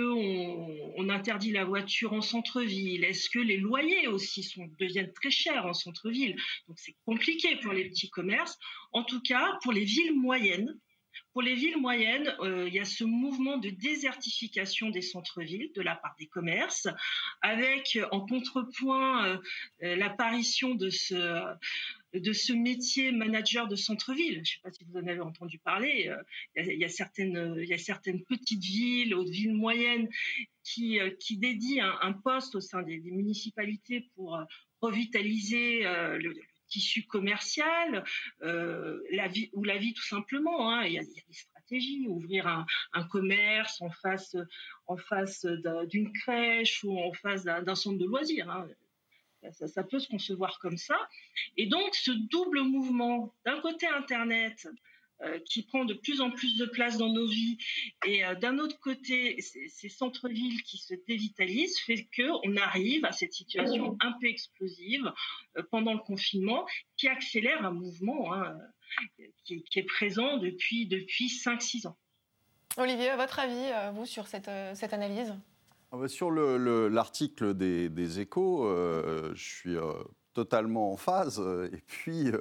on, 0.97 1.09
interdit 1.09 1.51
la 1.51 1.65
voiture 1.65 2.13
en 2.13 2.21
centre-ville? 2.21 3.03
Est-ce 3.03 3.29
que 3.29 3.39
les 3.39 3.57
loyers 3.57 4.07
aussi 4.07 4.43
sont, 4.43 4.69
deviennent 4.77 5.11
très 5.13 5.31
chers 5.31 5.65
en 5.65 5.73
centre-ville? 5.73 6.35
Donc 6.67 6.77
c'est 6.79 6.95
compliqué 7.03 7.55
pour 7.57 7.73
les 7.73 7.89
petits 7.89 8.09
commerces. 8.09 8.57
En 8.91 9.03
tout 9.03 9.21
cas, 9.21 9.57
pour 9.63 9.73
les 9.73 9.85
villes 9.85 10.15
moyennes, 10.15 10.79
pour 11.39 11.45
les 11.45 11.55
villes 11.55 11.77
moyennes, 11.77 12.35
euh, 12.41 12.67
il 12.67 12.73
y 12.73 12.79
a 12.79 12.83
ce 12.83 13.05
mouvement 13.05 13.55
de 13.55 13.69
désertification 13.69 14.89
des 14.89 15.01
centres-villes 15.01 15.71
de 15.73 15.81
la 15.81 15.95
part 15.95 16.13
des 16.19 16.25
commerces, 16.25 16.89
avec 17.41 17.97
en 18.11 18.25
contrepoint 18.25 19.39
l'apparition 19.79 20.75
de 20.75 20.89
ce 20.89 22.51
métier 22.51 23.13
manager 23.13 23.69
de 23.69 23.77
centre-ville. 23.77 24.33
Je 24.33 24.39
ne 24.39 24.43
sais 24.43 24.59
pas 24.63 24.71
si 24.71 24.83
vous 24.83 24.97
en 24.97 25.07
avez 25.07 25.21
entendu 25.21 25.59
parler. 25.59 26.13
Il 26.57 26.77
y, 26.77 26.83
a, 26.83 26.89
certaines, 26.89 28.21
petites 28.25 28.65
villes, 28.65 29.15
ou 29.15 29.23
villes 29.23 29.55
moyennes, 29.55 30.09
qui 30.65 30.99
dédient 31.37 31.89
un, 32.01 32.11
poste 32.11 32.55
au 32.55 32.59
sein 32.59 32.81
des, 32.81 32.99
municipalités 32.99 34.09
pour 34.13 34.37
revitaliser 34.81 35.83
le, 35.83 36.33
tissu 36.69 37.05
commercial, 37.05 38.03
euh, 38.43 38.99
la 39.11 39.27
vie 39.27 39.49
ou 39.53 39.63
la 39.63 39.77
vie 39.77 39.93
tout 39.93 40.05
simplement. 40.05 40.71
Hein. 40.71 40.85
Il, 40.85 40.93
y 40.93 40.99
a, 40.99 41.03
des 41.03 41.23
stratégies, 41.31 42.07
ouvrir 42.07 42.47
un, 42.47 43.03
commerce 43.05 43.81
en 43.81 43.89
face, 43.89 44.35
en 44.87 44.97
face 44.97 45.45
d'une 45.87 46.11
crèche 46.13 46.83
ou 46.83 46.99
en 46.99 47.13
face 47.13 47.43
d'un 47.43 47.75
centre 47.75 47.97
de 47.97 48.05
loisirs. 48.05 48.49
Hein. 48.49 48.67
Ça, 49.51 49.83
peut 49.83 49.99
se 49.99 50.07
concevoir 50.07 50.59
comme 50.59 50.77
ça. 50.77 50.97
Et 51.55 51.65
donc, 51.67 51.95
ce 51.95 52.11
double 52.11 52.61
mouvement, 52.61 53.33
d'un 53.45 53.59
côté 53.61 53.87
Internet, 53.87 54.67
qui 55.45 55.63
prend 55.63 55.85
de 55.85 55.93
plus 55.93 56.21
en 56.21 56.31
plus 56.31 56.57
de 56.57 56.65
place 56.65 56.97
dans 56.97 57.11
nos 57.11 57.27
vies. 57.27 57.57
Et 58.05 58.25
euh, 58.25 58.35
d'un 58.35 58.57
autre 58.59 58.79
côté, 58.79 59.39
ces 59.41 59.89
centres-villes 59.89 60.63
qui 60.63 60.77
se 60.77 60.93
dévitalisent 61.07 61.79
fait 61.79 62.07
qu'on 62.15 62.55
arrive 62.57 63.05
à 63.05 63.11
cette 63.11 63.33
situation 63.33 63.97
un 64.01 64.13
peu 64.19 64.27
explosive 64.27 65.11
euh, 65.57 65.63
pendant 65.71 65.93
le 65.93 65.99
confinement 65.99 66.65
qui 66.97 67.07
accélère 67.07 67.65
un 67.65 67.71
mouvement 67.71 68.33
hein, 68.33 68.57
qui, 69.43 69.63
est 69.75 69.83
présent 69.83 70.37
depuis, 70.37 70.87
depuis 70.87 71.27
5-6 71.27 71.87
ans. 71.87 71.97
Olivier, 72.77 73.09
à 73.09 73.17
votre 73.17 73.39
avis, 73.39 73.95
vous, 73.95 74.05
sur 74.05 74.27
cette, 74.27 74.49
cette 74.73 74.93
analyse? 74.93 75.35
Ah 75.91 75.97
bah, 75.97 76.07
Sur 76.07 76.31
l'article 76.31 77.55
des, 77.55 77.89
des, 77.89 78.19
échos, 78.19 78.69
je 79.33 79.43
suis 79.43 79.75
totalement 80.33 80.93
en 80.93 80.97
phase. 80.97 81.41
Et 81.73 81.81
puis, 81.87 82.31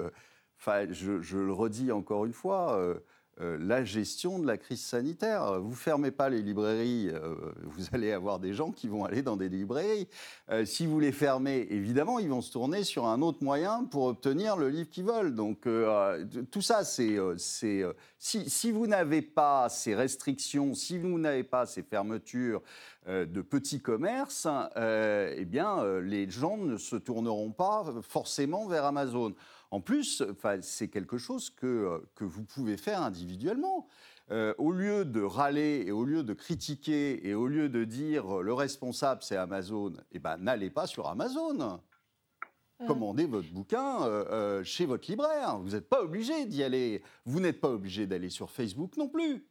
Enfin, 0.58 0.86
je, 0.90 1.36
le 1.36 1.52
redis 1.52 1.92
encore 1.92 2.24
une 2.24 2.32
fois, 2.32 2.76
euh, 2.78 2.94
euh, 3.40 3.56
la 3.60 3.84
gestion 3.84 4.40
de 4.40 4.46
la 4.48 4.56
crise 4.56 4.84
sanitaire. 4.84 5.60
Vous 5.60 5.76
fermez 5.76 6.10
pas 6.10 6.28
les 6.28 6.42
librairies, 6.42 7.10
euh, 7.10 7.36
vous 7.62 7.84
allez 7.92 8.10
avoir 8.10 8.40
des 8.40 8.54
gens 8.54 8.72
qui 8.72 8.88
vont 8.88 9.04
aller 9.04 9.22
dans 9.22 9.36
des 9.36 9.48
librairies. 9.48 10.08
si 10.64 10.86
vous 10.86 10.98
les 10.98 11.12
fermez, 11.12 11.68
évidemment, 11.70 12.18
ils 12.18 12.28
vont 12.28 12.40
se 12.40 12.50
tourner 12.50 12.82
sur 12.82 13.06
un 13.06 13.22
autre 13.22 13.38
moyen 13.44 13.84
pour 13.84 14.06
obtenir 14.06 14.56
le 14.56 14.68
livre 14.68 14.90
qu'ils 14.90 15.04
veulent. 15.04 15.32
Donc 15.32 15.68
tout 16.50 16.62
ça, 16.62 16.82
c'est 16.82 17.16
si, 17.36 18.50
si, 18.50 18.72
vous 18.72 18.88
n'avez 18.88 19.22
pas 19.22 19.68
ces 19.68 19.94
restrictions, 19.94 20.74
si 20.74 20.98
vous 20.98 21.20
n'avez 21.20 21.44
pas 21.44 21.66
ces 21.66 21.84
fermetures 21.84 22.62
de 23.06 23.42
petits 23.42 23.80
commerces, 23.80 24.48
eh 24.76 25.44
bien, 25.44 26.00
les 26.00 26.28
gens 26.28 26.56
ne 26.56 26.76
se 26.76 26.96
tourneront 26.96 27.52
pas 27.52 27.84
forcément 28.02 28.66
vers 28.66 28.84
Amazon. 28.84 29.34
En 29.70 29.80
plus, 29.80 30.22
c'est 30.62 30.88
quelque 30.88 31.18
chose 31.18 31.50
que, 31.50 31.66
euh, 31.66 31.98
que 32.14 32.24
vous 32.24 32.44
pouvez 32.44 32.76
faire 32.76 33.02
individuellement. 33.02 33.86
Euh, 34.30 34.54
au 34.58 34.72
lieu 34.72 35.04
de 35.04 35.22
râler 35.22 35.84
et 35.86 35.92
au 35.92 36.04
lieu 36.04 36.22
de 36.22 36.34
critiquer 36.34 37.26
et 37.26 37.34
au 37.34 37.46
lieu 37.46 37.70
de 37.70 37.84
dire 37.84 38.40
euh, 38.40 38.42
le 38.42 38.52
responsable 38.52 39.22
c'est 39.22 39.36
Amazon, 39.36 39.94
eh 40.12 40.18
ben 40.18 40.36
n'allez 40.36 40.68
pas 40.68 40.86
sur 40.86 41.08
Amazon. 41.08 41.80
Commandez 42.86 43.24
votre 43.24 43.50
bouquin 43.50 44.62
chez 44.62 44.86
votre 44.86 45.10
libraire. 45.10 45.58
Vous 45.58 45.70
n'êtes 45.70 45.88
pas 45.88 46.00
obligé 46.00 46.46
d'y 46.46 46.62
aller. 46.62 47.02
Vous 47.24 47.40
n'êtes 47.40 47.60
pas 47.60 47.70
obligé 47.70 48.06
d'aller 48.06 48.30
sur 48.30 48.52
Facebook 48.52 48.96
non 48.96 49.08
plus, 49.08 49.44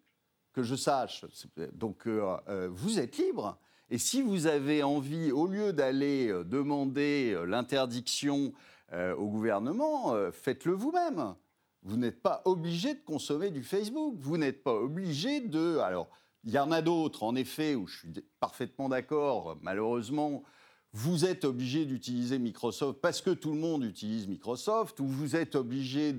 que 0.53 0.63
je 0.63 0.75
sache. 0.75 1.25
Donc 1.73 2.07
vous 2.07 2.99
êtes 2.99 3.17
libre. 3.17 3.59
Et 3.89 3.97
si 3.97 4.21
vous 4.21 4.47
avez 4.47 4.81
envie, 4.81 5.33
au 5.33 5.45
lieu 5.45 5.73
d'aller 5.73 6.29
demander 6.45 7.37
l'interdiction 7.45 8.53
euh, 8.93 9.15
au 9.15 9.27
gouvernement, 9.27 10.13
euh, 10.13 10.31
faites-le 10.31 10.73
vous-même. 10.73 11.35
Vous 11.83 11.97
n'êtes 11.97 12.21
pas 12.21 12.41
obligé 12.45 12.93
de 12.93 13.01
consommer 13.01 13.49
du 13.49 13.63
Facebook. 13.63 14.15
Vous 14.19 14.37
n'êtes 14.37 14.63
pas 14.63 14.73
obligé 14.73 15.41
de. 15.41 15.77
Alors, 15.79 16.09
il 16.43 16.51
y 16.51 16.59
en 16.59 16.71
a 16.71 16.81
d'autres, 16.81 17.23
en 17.23 17.35
effet, 17.35 17.75
où 17.75 17.87
je 17.87 17.97
suis 17.99 18.13
parfaitement 18.39 18.87
d'accord. 18.89 19.57
Malheureusement, 19.61 20.43
vous 20.93 21.25
êtes 21.25 21.43
obligé 21.43 21.85
d'utiliser 21.85 22.39
Microsoft 22.39 22.99
parce 23.01 23.21
que 23.21 23.31
tout 23.31 23.51
le 23.51 23.59
monde 23.59 23.83
utilise 23.83 24.27
Microsoft, 24.27 24.99
ou 24.99 25.07
vous 25.07 25.35
êtes 25.35 25.55
obligé. 25.55 26.15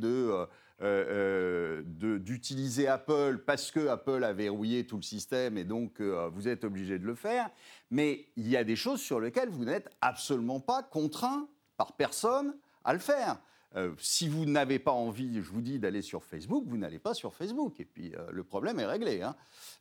Euh, 0.81 1.83
d'utiliser 1.85 2.87
Apple 2.87 3.43
parce 3.45 3.73
que 3.73 3.89
Apple 3.89 4.23
a 4.23 4.33
verrouillé 4.33 4.87
tout 4.87 4.95
le 4.95 5.03
système 5.03 5.59
et 5.59 5.65
donc 5.65 6.01
vous 6.01 6.47
êtes 6.47 6.63
obligé 6.63 7.01
de 7.01 7.05
le 7.05 7.17
faire. 7.17 7.51
Mais 7.91 8.27
il 8.37 8.49
y 8.49 8.57
a 8.57 8.63
des 8.63 8.77
choses 8.77 9.01
sur 9.01 9.19
lesquelles 9.19 9.49
vous 9.49 9.65
n'êtes 9.65 9.91
absolument 10.01 10.61
pas 10.61 10.85
contraint 10.85 11.49
par 11.79 11.95
personne 11.95 12.55
à 12.85 12.93
le 12.93 12.99
faire. 12.99 13.39
Euh, 13.77 13.93
si 13.99 14.29
vous 14.29 14.45
n'avez 14.45 14.79
pas 14.79 14.93
envie, 14.93 15.37
je 15.37 15.51
vous 15.51 15.61
dis, 15.61 15.79
d'aller 15.79 16.03
sur 16.03 16.25
Facebook, 16.25 16.65
vous 16.67 16.79
n'allez 16.79 16.99
pas 16.99 17.15
sur 17.15 17.35
Facebook. 17.35 17.81
Et 17.81 17.85
puis 17.85 18.15
euh, 18.15 18.27
le 18.31 18.45
problème 18.45 18.81
est 18.81 18.87
réglé. 18.87 19.23
Hein. 19.23 19.35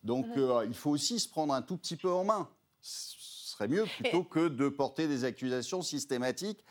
Donc 0.03 0.25
euh, 0.37 0.65
il 0.67 0.73
faut 0.73 0.91
aussi 0.91 1.19
se 1.19 1.27
prendre 1.27 1.53
un 1.53 1.61
tout 1.61 1.77
petit 1.77 1.95
peu 1.95 2.09
en 2.09 2.23
main. 2.23 2.49
Ce 2.81 3.15
serait 3.51 3.67
mieux 3.67 3.85
plutôt 3.99 4.23
que 4.23 4.47
de 4.47 4.69
porter 4.69 5.07
des 5.07 5.23
accusations 5.23 5.81
systématiques 5.81 6.63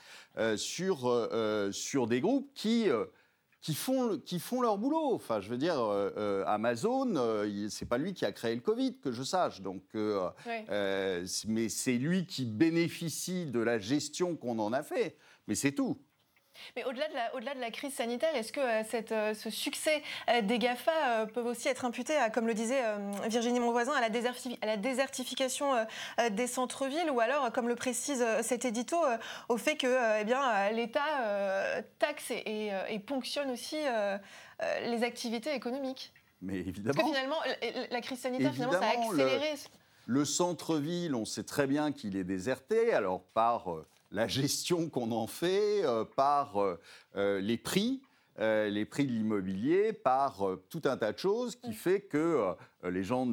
sur, 0.57 1.29
sur 1.73 2.07
des 2.07 2.21
groupes 2.21 2.49
qui 2.55 2.87
qui 3.61 3.75
font, 3.75 4.19
qui 4.19 4.39
font 4.39 4.61
leur 4.61 4.79
boulot. 4.79 5.13
Enfin, 5.15 5.41
je 5.41 5.49
veux 5.49 5.59
dire, 5.59 5.79
Amazon, 6.47 7.15
c'est 7.69 7.89
pas 7.89 7.99
lui 7.99 8.15
qui 8.15 8.25
a 8.25 8.33
créé 8.33 8.55
le 8.55 8.61
Covid, 8.61 8.99
que 8.99 9.11
je 9.13 9.23
sache. 9.23 9.61
Donc, 9.61 9.83
mais 9.95 11.69
c'est 11.69 11.99
lui 11.99 12.27
qui 12.27 12.45
bénéficie 12.45 13.47
de 13.47 13.61
la 13.61 13.79
gestion 13.79 14.37
qu'on 14.37 14.59
en 14.59 14.73
a 14.73 14.83
fait. 14.83 15.17
Mais 15.49 15.55
c'est 15.55 15.73
tout. 15.73 15.99
Mais 16.77 16.85
au-delà 16.85 17.09
de, 17.09 17.15
la, 17.15 17.35
au-delà 17.35 17.55
de 17.55 17.61
la 17.61 17.71
crise 17.71 17.95
sanitaire, 17.95 18.35
est-ce 18.35 18.53
que 18.53 18.61
euh, 18.61 18.83
cette, 18.89 19.13
euh, 19.13 19.35
ce 19.35 19.51
succès 19.51 20.03
euh, 20.29 20.43
des 20.43 20.59
GAFA 20.59 21.27
peut 21.33 21.41
aussi 21.43 21.69
être 21.69 21.85
imputé, 21.85 22.17
à, 22.17 22.31
comme 22.31 22.47
le 22.47 22.55
disait 22.55 22.83
Virginie 23.29 23.61
Monvoisin, 23.61 23.93
à 23.93 24.01
la, 24.01 24.07
à 24.07 24.67
la 24.67 24.77
désertification 24.77 25.73
des 26.31 26.47
centres-villes 26.47 27.11
ou 27.11 27.21
alors, 27.21 27.53
comme 27.53 27.69
le 27.69 27.75
précise 27.75 28.25
cet 28.43 28.65
édito, 28.65 28.97
au 29.49 29.57
fait 29.57 29.77
que 29.77 30.21
eh 30.21 30.25
bien, 30.25 30.71
l'État 30.71 31.01
taxe 31.99 32.31
et, 32.31 32.71
et, 32.89 32.99
ponctionne 32.99 33.51
aussi 33.51 33.77
les 34.83 35.03
activités 35.03 35.55
économiques? 35.55 36.13
Mais 36.43 36.57
évidemment. 36.57 36.95
Parce 36.95 37.09
que 37.09 37.15
finalement, 37.15 37.41
la 37.91 38.01
crise 38.01 38.21
sanitaire, 38.21 38.53
finalement, 38.53 38.81
ça 38.81 38.87
a 38.87 38.91
accéléré. 38.91 39.53
Le, 40.07 40.21
le 40.21 40.25
centre-ville, 40.25 41.15
on 41.15 41.25
sait 41.25 41.45
très 41.45 41.67
bien 41.67 41.93
qu'il 41.93 42.17
est 42.17 42.25
déserté, 42.25 42.93
alors 42.93 43.23
par 43.23 43.69
la 44.17 44.27
gestion 44.27 44.89
qu'on 44.89 45.13
en 45.13 45.27
fait, 45.27 45.85
euh, 45.85 46.05
par 46.05 46.57
euh, 46.57 46.81
euh, 47.17 47.39
les 47.41 47.59
prix. 47.59 48.01
les 48.39 48.85
prix 48.85 49.07
de 49.07 49.13
l'immobilier 49.13 49.95
par 49.95 50.43
tout 50.69 50.83
un 50.85 50.99
tas 50.99 51.13
de 51.13 51.19
choses 51.19 51.57
qui 51.57 51.73
fait 51.73 52.03
que 52.03 52.55
les 52.85 53.03
gens 53.03 53.27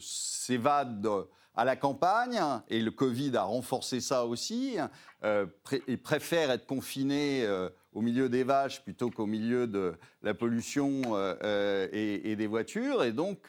s'évadent 0.00 1.08
à 1.54 1.64
la 1.64 1.76
campagne, 1.76 2.40
et 2.68 2.80
le 2.80 2.90
Covid 2.90 3.36
a 3.36 3.44
renforcé 3.44 4.00
ça 4.00 4.26
aussi, 4.26 4.78
et 5.86 5.96
préfèrent 5.96 6.50
être 6.50 6.66
confinés 6.66 7.46
au 7.92 8.00
milieu 8.00 8.28
des 8.28 8.42
vaches 8.42 8.82
plutôt 8.82 9.10
qu'au 9.10 9.26
milieu 9.26 9.68
de 9.68 9.94
la 10.22 10.34
pollution 10.34 11.02
et, 11.92 12.34
des 12.36 12.48
voitures. 12.48 13.04
Et 13.04 13.12
donc, 13.12 13.48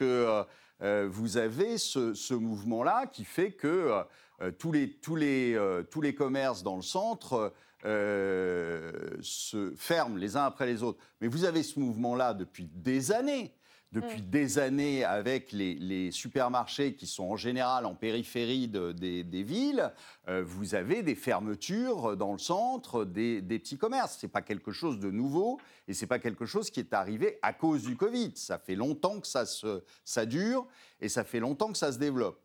vous 0.80 1.36
avez 1.38 1.76
ce 1.76 2.34
mouvement-là 2.34 3.06
qui 3.08 3.24
fait 3.24 3.50
que 3.50 4.04
tous, 4.50 4.72
les, 4.72 4.90
tous, 4.90 5.16
les, 5.16 5.54
euh, 5.54 5.82
tous 5.82 6.00
les 6.00 6.14
commerces 6.14 6.62
dans 6.62 6.76
le 6.76 6.82
centre 6.82 7.52
euh, 7.84 8.92
se 9.20 9.72
ferment 9.76 10.16
les 10.16 10.36
uns 10.36 10.44
après 10.44 10.66
les 10.66 10.82
autres. 10.82 10.98
Mais 11.20 11.28
vous 11.28 11.44
avez 11.44 11.62
ce 11.62 11.78
mouvement-là 11.78 12.34
depuis 12.34 12.68
des 12.72 13.12
années 13.12 13.54
depuis 13.92 14.22
des 14.22 14.58
années 14.58 15.04
avec 15.04 15.52
les, 15.52 16.10
supermarchés 16.10 16.94
qui 16.94 17.06
sont 17.06 17.24
en 17.24 17.36
général 17.36 17.84
en 17.84 17.94
périphérie 17.94 18.66
des, 18.66 19.42
villes, 19.42 19.92
vous 20.26 20.74
avez 20.74 21.02
des 21.02 21.14
fermetures 21.14 22.16
dans 22.16 22.32
le 22.32 22.38
centre 22.38 23.04
des, 23.04 23.42
petits 23.42 23.76
commerces. 23.76 24.16
Ce 24.18 24.24
n'est 24.24 24.30
pas 24.30 24.40
quelque 24.40 24.72
chose 24.72 24.98
de 24.98 25.10
nouveau 25.10 25.60
et 25.88 25.92
ce 25.92 26.00
n'est 26.00 26.08
pas 26.08 26.18
quelque 26.18 26.46
chose 26.46 26.70
qui 26.70 26.80
est 26.80 26.94
arrivé 26.94 27.38
à 27.42 27.52
cause 27.52 27.82
du 27.82 27.94
Covid. 27.94 28.32
Ça 28.34 28.58
fait 28.58 28.76
longtemps 28.76 29.20
que 29.20 29.26
ça, 29.26 29.44
se, 29.44 29.82
ça 30.06 30.24
dure 30.24 30.66
et 30.98 31.10
ça 31.10 31.22
fait 31.22 31.40
longtemps 31.40 31.70
que 31.70 31.78
ça 31.78 31.92
se 31.92 31.98
développe. 31.98 32.40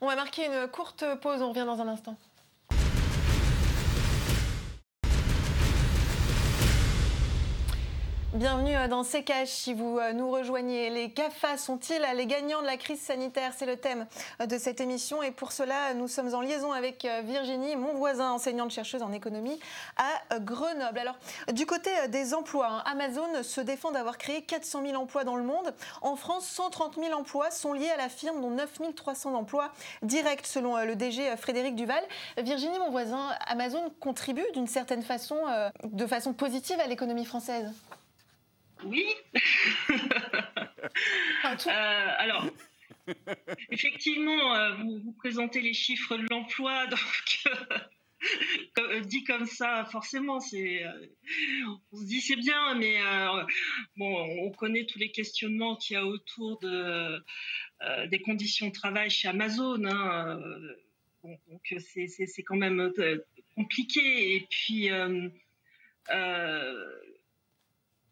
On 0.00 0.06
va 0.06 0.16
marquer 0.16 0.46
une 0.46 0.68
courte 0.68 1.04
pause, 1.20 1.42
on 1.42 1.50
revient 1.50 1.64
dans 1.66 1.80
un 1.80 1.88
instant. 1.88 2.16
Bienvenue 8.34 8.74
euh, 8.74 8.88
dans 8.88 9.04
Cash. 9.04 9.50
Si 9.50 9.74
vous 9.74 9.98
euh, 9.98 10.14
nous 10.14 10.30
rejoignez, 10.30 10.88
les 10.88 11.10
GAFA 11.10 11.58
sont-ils 11.58 12.02
les 12.16 12.26
gagnants 12.26 12.62
de 12.62 12.66
la 12.66 12.78
crise 12.78 12.98
sanitaire? 12.98 13.52
C'est 13.54 13.66
le 13.66 13.76
thème 13.76 14.06
euh, 14.40 14.46
de 14.46 14.56
cette 14.56 14.80
émission. 14.80 15.22
Et 15.22 15.30
pour 15.30 15.52
cela, 15.52 15.92
nous 15.92 16.08
sommes 16.08 16.32
en 16.32 16.40
liaison 16.40 16.72
avec 16.72 17.06
Virginie, 17.24 17.76
mon 17.76 17.92
voisin, 17.92 18.30
enseignante-chercheuse 18.30 19.02
en 19.02 19.12
économie 19.12 19.60
à 19.98 20.38
Grenoble. 20.38 20.98
Alors, 20.98 21.18
du 21.52 21.66
côté 21.66 21.90
des 22.08 22.32
emplois, 22.32 22.68
hein, 22.68 22.82
Amazon 22.86 23.42
se 23.42 23.60
défend 23.60 23.90
d'avoir 23.90 24.16
créé 24.16 24.40
400 24.40 24.80
000 24.86 24.96
emplois 24.96 25.24
dans 25.24 25.36
le 25.36 25.44
monde. 25.44 25.74
En 26.00 26.16
France, 26.16 26.46
130 26.46 26.94
000 26.94 27.12
emplois 27.12 27.50
sont 27.50 27.74
liés 27.74 27.90
à 27.90 27.98
la 27.98 28.08
firme, 28.08 28.40
dont 28.40 28.50
9 28.50 28.94
300 28.96 29.34
emplois 29.34 29.70
directs, 30.00 30.46
selon 30.46 30.78
le 30.78 30.96
DG 30.96 31.36
Frédéric 31.36 31.74
Duval. 31.74 32.02
Virginie, 32.38 32.78
mon 32.78 32.90
voisin, 32.90 33.28
Amazon 33.46 33.92
contribue 34.00 34.46
d'une 34.54 34.68
certaine 34.68 35.02
façon, 35.02 35.36
de 35.84 36.06
façon 36.06 36.32
positive 36.32 36.80
à 36.80 36.86
l'économie 36.86 37.26
française? 37.26 37.70
Oui. 38.84 39.06
Euh, 41.44 42.08
alors, 42.18 42.46
effectivement, 43.70 44.54
euh, 44.54 44.74
vous, 44.74 45.12
présentez 45.12 45.60
les 45.60 45.74
chiffres 45.74 46.16
de 46.16 46.26
l'emploi, 46.30 46.86
donc 46.88 47.00
euh, 48.78 49.00
dit 49.00 49.24
comme 49.24 49.46
ça, 49.46 49.84
forcément, 49.90 50.40
c'est, 50.40 50.84
on 51.92 51.96
se 51.96 52.04
dit 52.04 52.20
c'est 52.20 52.36
bien, 52.36 52.74
mais 52.76 52.98
bon, 53.96 54.14
on 54.40 54.50
connaît 54.50 54.86
tous 54.86 54.98
les 54.98 55.10
questionnements 55.10 55.76
qu'il 55.76 55.94
y 55.94 55.96
a 55.96 56.06
autour 56.06 56.58
de, 56.60 57.22
des 58.06 58.20
conditions 58.20 58.68
de 58.68 58.72
travail 58.72 59.10
chez 59.10 59.28
Amazon. 59.28 59.84
Hein, 59.84 60.40
donc 61.22 61.74
c'est, 61.78 62.42
quand 62.44 62.56
même 62.56 62.92
compliqué. 63.56 64.36
Et 64.36 64.46
puis 64.48 64.88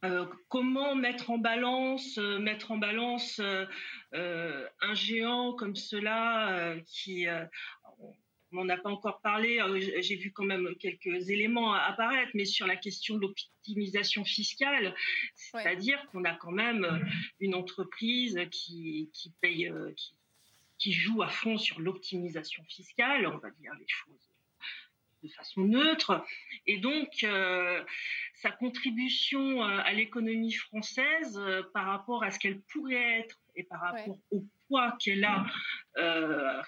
euh, 0.02 0.24
comment 0.48 0.94
mettre 0.94 1.30
en 1.30 1.36
balance, 1.36 2.16
euh, 2.16 2.38
mettre 2.38 2.70
en 2.70 2.78
balance 2.78 3.38
euh, 3.40 4.68
un 4.80 4.94
géant 4.94 5.52
comme 5.52 5.76
cela 5.76 6.74
qui 6.86 7.26
on 8.52 8.64
n'en 8.64 8.68
a 8.70 8.76
pas 8.78 8.88
encore 8.90 9.20
parlé, 9.20 9.60
j'ai 10.00 10.16
vu 10.16 10.32
quand 10.32 10.44
même 10.44 10.74
quelques 10.80 11.28
éléments 11.30 11.72
apparaître, 11.72 12.32
mais 12.34 12.44
sur 12.44 12.66
la 12.66 12.76
question 12.76 13.14
de 13.14 13.20
l'optimisation 13.20 14.24
fiscale, 14.24 14.92
c'est-à-dire 15.36 16.04
qu'on 16.10 16.24
a 16.24 16.34
quand 16.34 16.50
même 16.50 17.06
une 17.38 17.54
entreprise 17.54 18.40
qui, 18.50 19.08
qui 19.12 19.32
paye, 19.40 19.72
qui, 19.96 20.14
qui 20.78 20.92
joue 20.92 21.22
à 21.22 21.28
fond 21.28 21.58
sur 21.58 21.78
l'optimisation 21.78 22.64
fiscale, 22.64 23.26
on 23.28 23.38
va 23.38 23.50
dire 23.50 23.72
les 23.78 23.86
choses 23.86 24.29
de 25.22 25.28
façon 25.28 25.62
neutre. 25.62 26.24
Et 26.66 26.78
donc, 26.78 27.08
euh, 27.24 27.82
sa 28.34 28.50
contribution 28.50 29.62
euh, 29.62 29.78
à 29.84 29.92
l'économie 29.92 30.52
française 30.52 31.38
euh, 31.38 31.62
par 31.74 31.86
rapport 31.86 32.22
à 32.22 32.30
ce 32.30 32.38
qu'elle 32.38 32.60
pourrait 32.60 33.20
être 33.20 33.36
et 33.56 33.64
par 33.64 33.80
rapport 33.80 34.18
au 34.30 34.44
poids 34.68 34.96
qu'elle 35.00 35.24
a 35.24 35.44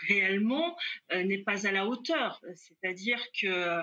réellement 0.09 0.77
n'est 1.15 1.43
pas 1.45 1.67
à 1.67 1.71
la 1.71 1.87
hauteur. 1.87 2.41
C'est-à-dire 2.55 3.25
que 3.41 3.83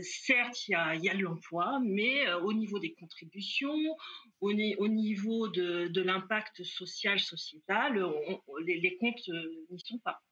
certes, 0.00 0.66
il 0.66 0.72
y 0.72 0.74
a, 0.74 0.94
y 0.94 1.10
a 1.10 1.14
l'emploi, 1.14 1.78
mais 1.84 2.32
au 2.32 2.54
niveau 2.54 2.78
des 2.78 2.94
contributions, 2.94 3.76
au, 4.40 4.50
au 4.50 4.88
niveau 4.88 5.48
de, 5.48 5.88
de 5.88 6.00
l'impact 6.00 6.64
social, 6.64 7.20
sociétal, 7.20 8.02
les, 8.64 8.80
les, 8.80 8.96
comptes 8.96 9.28
n'y 9.70 9.80
sont 9.80 9.98
pas. 9.98 10.22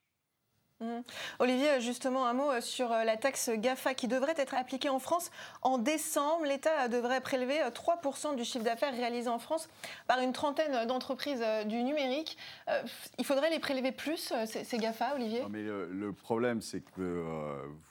Mmh. 0.80 1.00
Olivier, 1.40 1.80
justement, 1.80 2.28
un 2.28 2.34
mot 2.34 2.52
euh, 2.52 2.60
sur 2.60 2.92
euh, 2.92 3.02
la 3.02 3.16
taxe 3.16 3.50
GAFA 3.52 3.94
qui 3.94 4.06
devrait 4.06 4.34
être 4.36 4.54
appliquée 4.54 4.88
en 4.88 5.00
France. 5.00 5.32
En 5.62 5.76
décembre, 5.76 6.44
l'État 6.44 6.86
devrait 6.86 7.20
prélever 7.20 7.58
3% 7.58 8.32
euh, 8.32 8.36
du 8.36 8.44
chiffre 8.44 8.64
d'affaires 8.64 8.92
réalisé 8.94 9.28
en 9.28 9.40
France 9.40 9.68
par 10.06 10.20
une 10.20 10.32
trentaine 10.32 10.86
d'entreprises 10.86 11.44
du 11.66 11.82
numérique. 11.82 12.38
Il 13.18 13.24
faudrait 13.24 13.50
les 13.50 13.58
prélever 13.58 13.90
plus, 13.90 14.32
ces 14.46 14.78
GAFA, 14.78 15.14
Olivier? 15.14 15.42
Mais 15.50 15.62
le, 15.62 16.12
problème, 16.12 16.60
c'est 16.60 16.80
que 16.80 17.24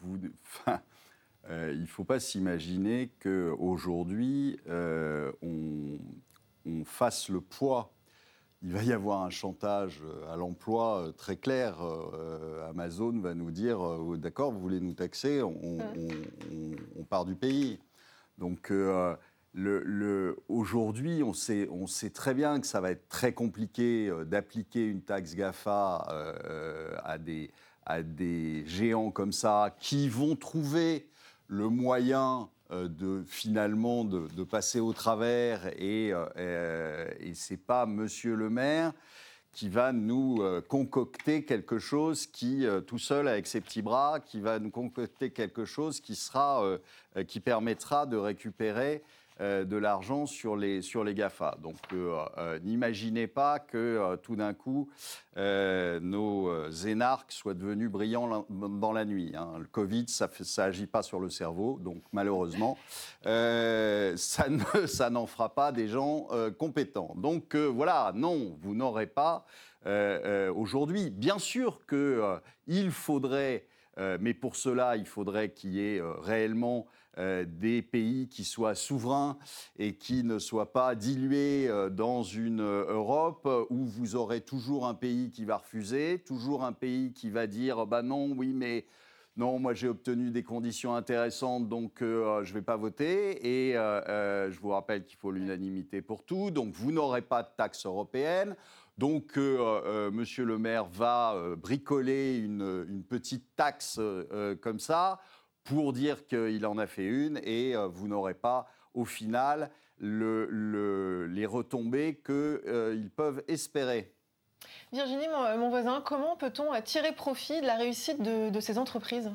vous. 0.02 0.18
il 1.50 1.82
ne 1.82 1.86
faut 1.88 2.04
pas 2.04 2.20
s'imaginer 2.20 3.12
qu'aujourd'hui, 3.22 4.60
on, 4.68 6.00
on 6.66 6.86
fasse 6.86 7.30
le 7.30 7.42
poids 7.42 7.92
il 8.64 8.74
va 8.74 8.84
y 8.84 8.92
avoir 8.92 9.22
un 9.22 9.30
chantage 9.30 10.02
euh, 10.04 10.34
à 10.34 10.36
l'emploi 10.36 11.02
euh, 11.02 11.12
très 11.12 11.38
clair. 11.38 11.78
Euh, 11.82 12.70
Amazon 12.70 13.20
va 13.20 13.36
nous 13.36 13.52
dire 13.52 13.80
d'accord, 14.18 14.52
vous 14.52 14.60
voulez 14.60 14.80
nous 14.80 14.94
taxer, 14.94 15.42
on, 15.42 15.78
part 17.10 17.26
du 17.26 17.36
pays. 17.36 17.80
Donc 18.38 18.72
aujourd'hui, 20.50 21.24
on 21.24 21.34
sait, 21.34 21.70
on 21.72 21.88
sait 21.88 22.10
très 22.10 22.34
bien 22.34 22.60
que 22.60 22.68
ça 22.68 22.82
va 22.82 22.92
être 22.92 23.08
très 23.08 23.34
compliqué 23.34 24.12
d'appliquer 24.26 24.86
une 24.86 25.02
taxe 25.02 25.36
GAFA 25.36 26.06
à, 27.04 27.18
des, 27.18 27.50
à 27.86 28.04
des 28.04 28.66
géants 28.66 29.12
comme 29.12 29.32
ça 29.32 29.76
qui 29.80 30.10
vont 30.10 30.36
trouver 30.36 31.08
le 31.48 31.70
moyen 31.70 32.50
de 32.72 33.24
finalement 33.28 34.04
de, 34.04 34.44
passer 34.44 34.80
au 34.80 34.94
travers 34.94 35.68
et, 35.82 36.12
euh, 36.14 37.10
et 37.20 37.34
c'est 37.34 37.58
pas 37.58 37.86
Monsieur 37.86 38.36
le 38.36 38.50
Maire 38.50 38.94
qui 39.54 39.70
va 39.70 39.92
nous 39.92 40.38
euh, 40.42 40.62
concocter 40.62 41.44
quelque 41.46 41.80
chose 41.80 42.28
qui, 42.28 42.66
tout 42.86 43.00
seul 43.00 43.28
avec 43.28 43.48
ses 43.48 43.62
petits 43.62 43.82
bras, 43.82 44.20
qui 44.20 44.40
va 44.40 44.60
nous 44.60 44.70
concocter 44.70 45.32
quelque 45.32 45.66
chose 45.66 46.00
qui 46.00 46.16
sera, 46.16 46.78
qui 47.28 47.40
permettra 47.40 48.06
de 48.06 48.18
récupérer 48.18 49.04
euh, 49.40 49.66
de 49.66 49.78
l'argent 49.78 50.26
sur 50.26 50.56
les, 50.56 50.82
sur 50.82 51.04
les 51.04 51.14
GAFA. 51.14 51.58
Donc 51.62 51.76
euh, 51.94 52.18
euh, 52.40 52.58
n'imaginez 52.64 53.28
pas 53.28 53.60
que 53.60 54.16
tout 54.24 54.36
d'un 54.36 54.56
coup, 54.56 54.90
nos 55.36 56.70
énarques 56.72 57.32
soient 57.32 57.54
devenus 57.54 57.92
brillants 57.92 58.48
dans 58.50 58.92
la 58.92 59.06
nuit. 59.06 59.34
Hein. 59.36 59.54
Le 59.60 59.66
Covid, 59.66 60.06
ça 60.08 60.28
n'agit 60.58 60.88
pas 60.88 61.04
sur 61.04 61.20
le 61.20 61.30
cerveau, 61.30 61.78
donc 61.80 62.02
malheureusement, 62.12 62.80
ça 63.24 65.10
n'en 65.12 65.28
fera 65.28 65.54
pas 65.54 65.72
des 65.72 65.88
gens 65.88 66.28
compétents. 66.58 67.14
Donc 67.16 67.56
voilà, 67.56 68.12
non, 68.16 68.58
vous 68.60 68.74
n'aurez 68.74 69.06
pas 69.06 69.46
aujourd'hui. 70.56 71.12
Bien 71.12 71.38
sûr 71.38 71.82
qu'il 71.88 72.90
faudrait, 72.90 73.68
mais 74.20 74.34
pour 74.34 74.56
cela, 74.56 74.96
il 74.96 75.06
faudrait 75.06 75.52
qu'il 75.52 75.74
y 75.74 75.82
ait 75.82 76.02
réellement 76.24 76.88
euh, 77.20 77.46
des 77.48 77.82
pays 77.82 78.28
qui 78.28 78.44
soient 78.44 78.76
souverains 78.76 79.40
et 79.80 79.96
qui 79.96 80.24
ne 80.24 80.38
soient 80.38 80.72
pas 80.72 80.94
dilués 80.94 81.68
euh, 81.68 81.90
dans 81.90 82.22
une 82.22 82.62
euh, 82.62 82.86
Europe 82.90 83.50
où 83.72 83.86
vous 83.86 84.16
aurez 84.16 84.42
toujours 84.42 84.86
un 84.86 84.94
pays 84.94 85.32
qui 85.32 85.44
va 85.44 85.58
refuser, 85.58 86.20
toujours 86.20 86.64
un 86.64 86.74
pays 86.74 87.14
qui 87.14 87.32
va 87.32 87.48
dire 87.48 87.88
bah 87.88 88.04
non, 88.04 88.34
oui, 88.38 88.54
mais 88.54 88.86
non, 89.36 89.58
moi 89.58 89.74
j'ai 89.74 89.88
obtenu 89.88 90.30
des 90.30 90.44
conditions 90.44 90.94
intéressantes, 90.94 91.68
donc 91.68 91.94
je 92.02 92.06
ne 92.06 92.54
vais 92.54 92.62
pas 92.62 92.78
voter. 92.78 93.48
Et 93.48 93.74
je 93.74 94.60
vous 94.60 94.70
rappelle 94.70 95.06
qu'il 95.06 95.18
faut 95.20 95.32
l'unanimité 95.32 96.02
pour 96.02 96.24
tout, 96.24 96.50
donc 96.50 96.74
vous 96.74 96.92
n'aurez 96.92 97.22
pas 97.22 97.44
de 97.44 97.50
taxe 97.56 97.86
européenne. 97.86 98.56
Donc, 98.98 99.38
Monsieur 99.38 100.44
le 100.44 100.58
maire 100.58 100.86
va 100.86 101.36
bricoler 101.56 102.40
une, 102.40 102.88
une 102.90 103.04
petite 103.04 103.56
taxe 103.56 104.00
comme 104.60 104.80
ça 104.80 105.20
pour 105.68 105.94
dire 105.94 106.26
qu'il 106.28 106.66
en 106.66 106.78
a 106.78 106.88
fait 106.88 107.06
une 107.06 107.40
et 107.44 107.76
euh, 107.76 107.88
vous 107.88 108.08
n'aurez 108.08 108.34
pas 108.34 108.68
au 108.94 109.06
final 109.06 109.70
les 110.00 111.46
retombées 111.46 112.20
qu'ils 112.26 112.34
euh, 112.36 113.10
peuvent 113.16 113.44
espérer. 113.48 114.14
Virginie, 114.94 115.28
mon, 115.28 115.70
voisin, 115.70 116.02
comment 116.06 116.38
peut-on 116.38 116.80
tirer 116.82 117.14
profit 117.14 117.62
de 117.62 117.66
la 117.66 117.76
réussite 117.76 118.22
de, 118.22 118.60
ces 118.60 118.78
entreprises? 118.78 119.32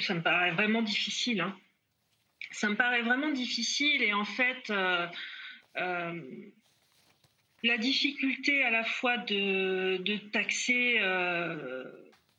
Ça 0.00 0.14
me 0.14 0.22
paraît 0.22 0.52
vraiment 0.52 0.82
difficile. 0.82 1.40
Hein. 1.40 1.56
Ça 2.50 2.68
me 2.68 2.76
paraît 2.76 3.02
vraiment 3.02 3.30
difficile 3.30 4.02
et 4.02 4.12
en 4.12 4.24
fait, 4.24 4.70
euh, 4.70 5.06
la 7.62 7.78
difficulté 7.78 8.62
à 8.62 8.70
la 8.70 8.84
fois 8.84 9.18
de, 9.18 10.16
taxer 10.30 10.98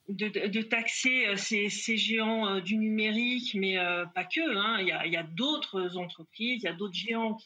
de, 0.10 0.62
taxer 0.62 1.28
euh, 1.28 1.36
ces, 1.36 1.98
géants 1.98 2.48
euh, 2.48 2.62
du 2.62 2.78
numérique, 2.78 3.54
mais 3.56 3.78
euh, 3.78 4.06
pas 4.08 4.26
que. 4.26 4.56
Hein. 4.56 4.82
Il 4.82 5.12
y 5.12 5.17
a, 5.17 5.24
d'autres 5.24 5.98
entreprises, 5.98 6.63
il 6.63 6.65
y 6.65 6.67
a 6.67 6.74
d'autres 6.74 6.95
géants 6.95 7.38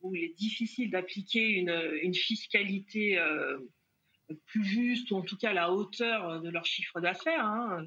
où 0.00 0.14
il 0.14 0.24
est 0.24 0.38
difficile 0.38 0.90
d'appliquer 0.90 1.48
une, 1.48 2.14
fiscalité 2.14 3.18
plus 4.46 4.64
juste, 4.64 5.10
ou 5.10 5.16
en 5.16 5.22
tout 5.22 5.36
cas 5.36 5.50
à 5.50 5.54
la 5.54 5.72
hauteur 5.72 6.40
de 6.40 6.48
leur 6.50 6.64
chiffre 6.64 7.00
d'affaires. 7.00 7.44
Hein. 7.44 7.84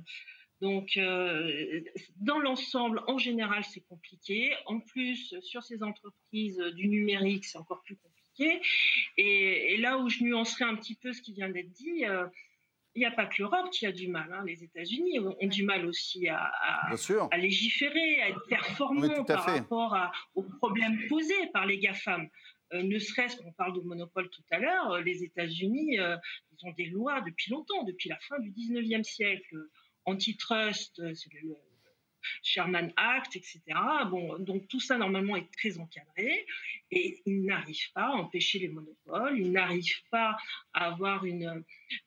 Donc, 0.60 1.00
dans 2.18 2.40
l'ensemble, 2.40 3.02
en 3.08 3.18
général, 3.18 3.64
c'est 3.64 3.86
compliqué. 3.88 4.54
En 4.66 4.82
plus, 4.82 5.40
sur 5.42 5.64
ces 5.64 5.84
entreprises 5.84 6.60
du 6.76 6.90
numérique, 6.90 7.46
c'est 7.46 7.58
encore 7.58 7.82
plus 7.84 7.96
compliqué. 7.96 8.62
Et, 9.18 9.78
là 9.78 9.98
où 9.98 10.10
je 10.10 10.22
nuancerai 10.24 10.66
un 10.66 10.76
petit 10.76 10.96
peu 10.96 11.14
ce 11.14 11.22
qui 11.22 11.32
vient 11.32 11.50
d'être 11.50 11.72
dit, 11.72 12.04
il 12.96 13.00
n'y 13.00 13.06
a 13.06 13.12
pas 13.12 13.26
que 13.26 13.42
l'Europe 13.42 13.70
qui 13.72 13.86
a 13.86 13.92
du 13.92 14.08
mal. 14.10 14.32
Hein. 14.34 14.44
Les 14.46 14.64
États-Unis 14.64 15.20
ont, 15.20 15.48
du 15.48 15.64
mal 15.64 15.86
aussi 15.86 16.28
à, 16.28 16.52
à, 16.92 17.38
légiférer, 17.38 18.22
à 18.22 18.30
être 18.30 18.46
performants 18.48 19.24
par 19.24 19.46
rapport 19.46 19.98
aux 20.36 20.44
problèmes 20.44 20.98
posés 21.08 21.48
par 21.54 21.66
les 21.66 21.80
GAFAM. 21.80 22.28
Euh, 22.74 22.84
ne 22.84 23.00
serait-ce 23.00 23.38
qu'on 23.38 23.52
parle 23.52 23.74
de 23.76 23.82
monopole 23.82 24.30
tout 24.30 24.44
à 24.52 24.60
l'heure, 24.60 24.92
euh, 24.92 25.02
les 25.02 25.24
États-Unis, 25.24 26.00
euh, 26.00 26.16
ils 26.52 26.66
ont 26.66 26.72
des 26.72 26.86
lois 26.86 27.22
depuis 27.22 27.52
longtemps, 27.52 27.84
depuis 27.84 28.08
la 28.10 28.18
fin 28.20 28.40
du 28.40 28.52
19e 28.52 29.04
siècle. 29.04 29.58
Antitrust, 30.06 30.96
c'est 31.14 31.34
le 31.34 31.56
Sherman 32.44 32.92
Act, 32.98 33.36
etc. 33.36 33.62
Bon, 34.10 34.38
donc 34.40 34.68
tout 34.68 34.80
ça 34.80 34.98
normalement 34.98 35.36
est 35.36 35.52
très 35.52 35.78
encadré 35.78 36.46
et 36.92 37.22
ils 37.26 37.46
n'arrivent 37.46 37.92
pas 37.94 38.06
à 38.06 38.12
empêcher 38.12 38.60
les 38.60 38.68
monopoles, 38.68 39.40
ils 39.40 39.52
n'arrivent 39.52 40.04
pas 40.10 40.38
à 40.74 40.88
avoir 40.88 41.26
une, 41.26 41.64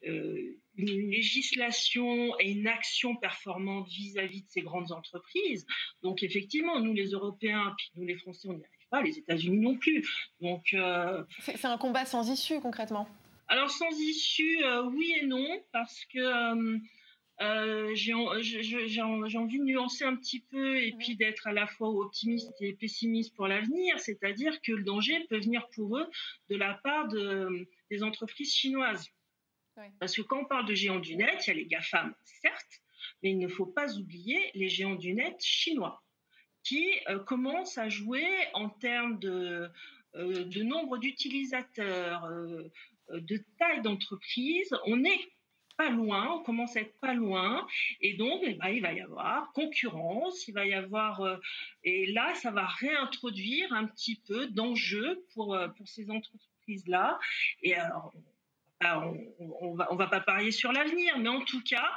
euh, 0.06 0.58
une 0.76 1.10
législation 1.10 2.38
et 2.38 2.50
une 2.50 2.66
action 2.66 3.16
performante 3.16 3.88
vis-à-vis 3.88 4.42
de 4.42 4.48
ces 4.48 4.62
grandes 4.62 4.92
entreprises. 4.92 5.66
Donc 6.02 6.22
effectivement, 6.22 6.80
nous 6.80 6.92
les 6.92 7.10
Européens, 7.10 7.74
puis 7.76 7.90
nous 7.96 8.06
les 8.06 8.16
Français, 8.16 8.48
on 8.48 8.54
n'y 8.54 8.64
arrive 8.64 8.88
pas, 8.90 9.02
les 9.02 9.18
États-Unis 9.18 9.58
non 9.58 9.76
plus. 9.76 10.06
Donc 10.40 10.74
euh, 10.74 11.24
c'est 11.40 11.64
un 11.64 11.78
combat 11.78 12.04
sans 12.04 12.30
issue 12.30 12.60
concrètement? 12.60 13.08
Alors 13.48 13.70
sans 13.70 13.90
issue, 13.90 14.64
euh, 14.64 14.84
oui 14.84 15.14
et 15.20 15.26
non, 15.26 15.46
parce 15.72 16.04
que 16.06 16.80
euh, 17.40 17.94
j'ai 17.94 18.12
envie 18.12 19.58
de 19.58 19.64
nuancer 19.64 20.04
un 20.04 20.14
petit 20.14 20.40
peu 20.40 20.80
et 20.80 20.92
puis 20.92 21.16
d'être 21.16 21.48
à 21.48 21.52
la 21.52 21.66
fois 21.66 21.88
optimiste 21.88 22.52
et 22.60 22.74
pessimiste 22.74 23.34
pour 23.34 23.48
l'avenir, 23.48 23.98
c'est-à-dire 23.98 24.60
que 24.62 24.72
le 24.72 24.84
danger 24.84 25.18
peut 25.28 25.38
venir 25.38 25.68
pour 25.74 25.98
eux 25.98 26.06
de 26.48 26.56
la 26.56 26.74
part 26.74 27.08
de, 27.08 27.68
des 27.90 28.02
entreprises 28.04 28.54
chinoises. 28.54 29.10
Parce 29.98 30.14
que 30.14 30.22
quand 30.22 30.42
on 30.42 30.44
parle 30.44 30.66
de 30.66 30.74
géants 30.74 31.00
du 31.00 31.16
net, 31.16 31.44
il 31.44 31.48
y 31.48 31.50
a 31.50 31.54
les 31.54 31.66
GAFAM, 31.66 32.14
certes, 32.24 32.80
mais 33.22 33.30
il 33.30 33.38
ne 33.38 33.48
faut 33.48 33.66
pas 33.66 33.96
oublier 33.96 34.52
les 34.54 34.68
géants 34.68 34.94
du 34.94 35.14
net 35.14 35.36
chinois 35.42 36.04
qui 36.62 36.88
euh, 37.08 37.18
commencent 37.18 37.76
à 37.76 37.88
jouer 37.88 38.26
en 38.54 38.68
termes 38.68 39.18
de, 39.18 39.68
euh, 40.14 40.44
de 40.44 40.62
nombre 40.62 40.98
d'utilisateurs, 40.98 42.30
de 43.10 43.44
taille 43.58 43.82
d'entreprise. 43.82 44.72
On 44.86 45.04
est 45.04 45.33
pas 45.76 45.90
loin, 45.90 46.32
on 46.34 46.42
commence 46.42 46.76
à 46.76 46.80
être 46.80 46.98
pas 47.00 47.14
loin, 47.14 47.66
et 48.00 48.14
donc 48.14 48.40
eh 48.44 48.54
ben, 48.54 48.68
il 48.68 48.82
va 48.82 48.92
y 48.92 49.00
avoir 49.00 49.52
concurrence, 49.52 50.46
il 50.48 50.54
va 50.54 50.66
y 50.66 50.74
avoir, 50.74 51.20
euh, 51.20 51.36
et 51.82 52.06
là 52.12 52.34
ça 52.34 52.50
va 52.50 52.66
réintroduire 52.66 53.72
un 53.72 53.86
petit 53.86 54.20
peu 54.26 54.46
d'enjeux 54.48 55.24
pour, 55.34 55.54
euh, 55.54 55.68
pour 55.68 55.88
ces 55.88 56.10
entreprises-là. 56.10 57.18
Et 57.62 57.74
alors, 57.74 58.12
on, 58.82 59.72
ne 59.72 59.76
va, 59.76 59.92
on 59.92 59.96
va 59.96 60.06
pas 60.06 60.20
parier 60.20 60.50
sur 60.50 60.72
l'avenir, 60.72 61.18
mais 61.18 61.28
en 61.28 61.40
tout 61.40 61.62
cas, 61.62 61.90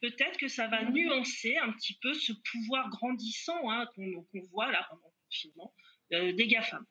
peut-être 0.00 0.38
que 0.38 0.48
ça 0.48 0.66
va 0.66 0.84
nuancer 0.84 1.56
un 1.56 1.70
petit 1.72 1.96
peu 2.02 2.14
ce 2.14 2.32
pouvoir 2.32 2.90
grandissant 2.90 3.70
hein, 3.70 3.86
qu'on 3.94 4.40
voit 4.50 4.70
là 4.70 4.84
pendant 4.90 5.06
le 5.06 5.24
confinement 5.26 5.72
euh, 6.12 6.32
des 6.32 6.46
GAFAM. 6.48 6.84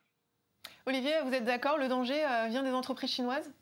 Olivier, 0.86 1.22
vous 1.24 1.34
êtes 1.34 1.44
d'accord 1.44 1.78
Le 1.78 1.88
danger 1.88 2.26
vient 2.50 2.64
des 2.64 2.72
entreprises 2.72 3.12
chinoises? 3.12 3.54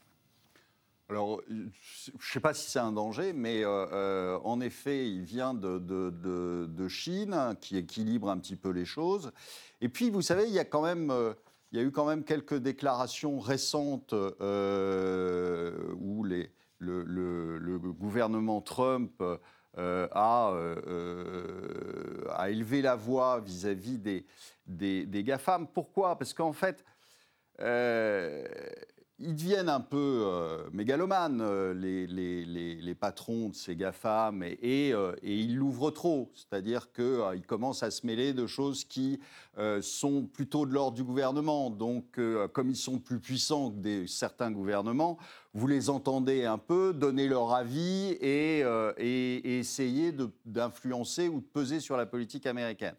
Alors, 1.10 1.42
je 1.50 2.12
ne 2.12 2.22
sais 2.22 2.40
pas 2.40 2.54
si 2.54 2.70
c'est 2.70 2.78
un 2.78 2.92
danger, 2.92 3.34
mais 3.34 3.64
euh, 3.64 3.88
euh, 3.92 4.38
en 4.44 4.62
effet, 4.62 5.10
il 5.10 5.24
vient 5.24 5.56
de, 5.56 6.88
Chine, 6.88 7.56
qui 7.60 7.78
équilibre 7.78 8.30
un 8.30 8.38
petit 8.38 8.56
peu 8.56 8.70
les 8.70 8.86
choses. 8.86 9.32
Et 9.82 9.90
puis, 9.90 10.12
vous 10.12 10.22
savez, 10.22 10.44
il 10.44 10.54
y 10.54 10.60
a 10.60 10.66
quand 10.66 10.84
même, 10.84 11.10
euh, 11.10 11.34
il 11.72 11.80
y 11.80 11.82
a 11.82 11.84
eu 11.84 11.92
quand 11.92 12.06
même 12.06 12.24
quelques 12.24 12.58
déclarations 12.58 13.40
récentes 13.40 14.14
où 14.14 16.24
le, 16.24 16.48
gouvernement 18.00 18.62
Trump 18.62 19.24
a, 19.78 20.54
a, 22.36 22.50
élevé 22.52 22.84
la 22.84 22.96
voix 22.96 23.40
vis-à-vis 23.40 23.98
des, 23.98 24.28
des, 24.68 25.08
des, 25.08 25.24
GAFAM. 25.24 25.68
Pourquoi? 25.68 26.20
Parce 26.20 26.36
qu'en 26.36 26.54
fait, 26.54 26.86
ils 29.22 29.36
deviennent 29.36 29.70
un 29.70 29.82
peu 29.82 30.24
euh, 30.26 30.70
mégalomanes, 30.72 31.42
euh, 31.42 31.74
les, 31.74 32.08
les, 32.08 32.96
patrons 32.96 33.50
de 33.50 33.56
ces 33.56 33.76
GAFAM, 33.76 34.44
et, 34.44 34.58
et, 34.62 34.94
euh, 34.94 35.14
ils 35.24 35.56
l'ouvrent 35.56 35.92
trop. 35.92 36.32
C'est-à-dire 36.34 36.92
qu'ils 36.94 37.46
commencent 37.46 37.84
à 37.84 37.92
se 37.92 38.06
mêler 38.06 38.34
de 38.34 38.48
choses 38.48 38.84
qui 38.84 39.20
sont 39.82 40.26
plutôt 40.26 40.66
de 40.66 40.74
l'ordre 40.74 40.96
du 40.96 41.04
gouvernement. 41.04 41.70
Donc, 41.70 42.18
comme 42.54 42.70
ils 42.70 42.78
sont 42.78 42.98
plus 42.98 43.20
puissants 43.20 43.72
que 43.72 44.08
certains 44.08 44.52
gouvernements, 44.52 45.18
vous 45.54 45.68
les 45.68 45.90
entendez 45.90 46.46
un 46.46 46.58
peu, 46.58 46.94
donner 46.94 47.28
leur 47.28 47.54
avis 47.54 48.12
et, 48.22 48.64
et 48.98 49.60
essayer 49.60 50.14
d'influencer 50.46 51.28
ou 51.28 51.42
de 51.42 51.46
peser 51.46 51.82
sur 51.82 51.98
la 51.98 52.06
politique 52.06 52.46
américaine. 52.46 52.96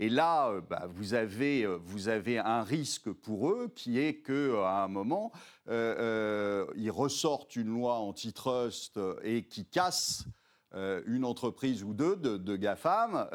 Et 0.00 0.08
là, 0.08 0.48
euh, 0.48 0.62
bah, 0.62 0.88
vous, 0.88 1.12
avez, 1.12 1.64
euh, 1.64 1.78
vous 1.84 2.08
avez 2.08 2.38
un 2.38 2.62
risque 2.62 3.12
pour 3.12 3.50
eux 3.50 3.70
qui 3.76 3.98
est 3.98 4.22
qu'à 4.22 4.32
euh, 4.32 4.64
un 4.64 4.88
moment, 4.88 5.30
ils 5.68 6.90
ressortent 6.90 7.54
une 7.54 7.68
loi 7.68 7.98
antitrust 7.98 8.98
et 9.22 9.44
qui 9.44 9.66
casse 9.66 10.24
une 10.72 11.24
entreprise 11.24 11.84
ou 11.84 11.92
deux 11.94 12.16
de, 12.16 12.56
GAFAM 12.56 13.28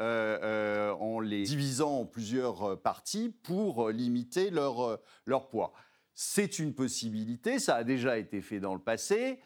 en 1.00 1.20
les 1.20 1.44
divisant 1.44 2.00
en 2.00 2.04
plusieurs 2.04 2.80
parties 2.82 3.34
pour 3.42 3.88
limiter 3.90 4.50
leur 4.50 5.48
poids. 5.48 5.72
C'est 6.14 6.58
une 6.58 6.74
possibilité, 6.74 7.58
ça 7.58 7.76
a 7.76 7.84
déjà 7.84 8.18
été 8.18 8.42
fait 8.42 8.60
dans 8.60 8.74
le 8.74 8.80
passé. 8.80 9.40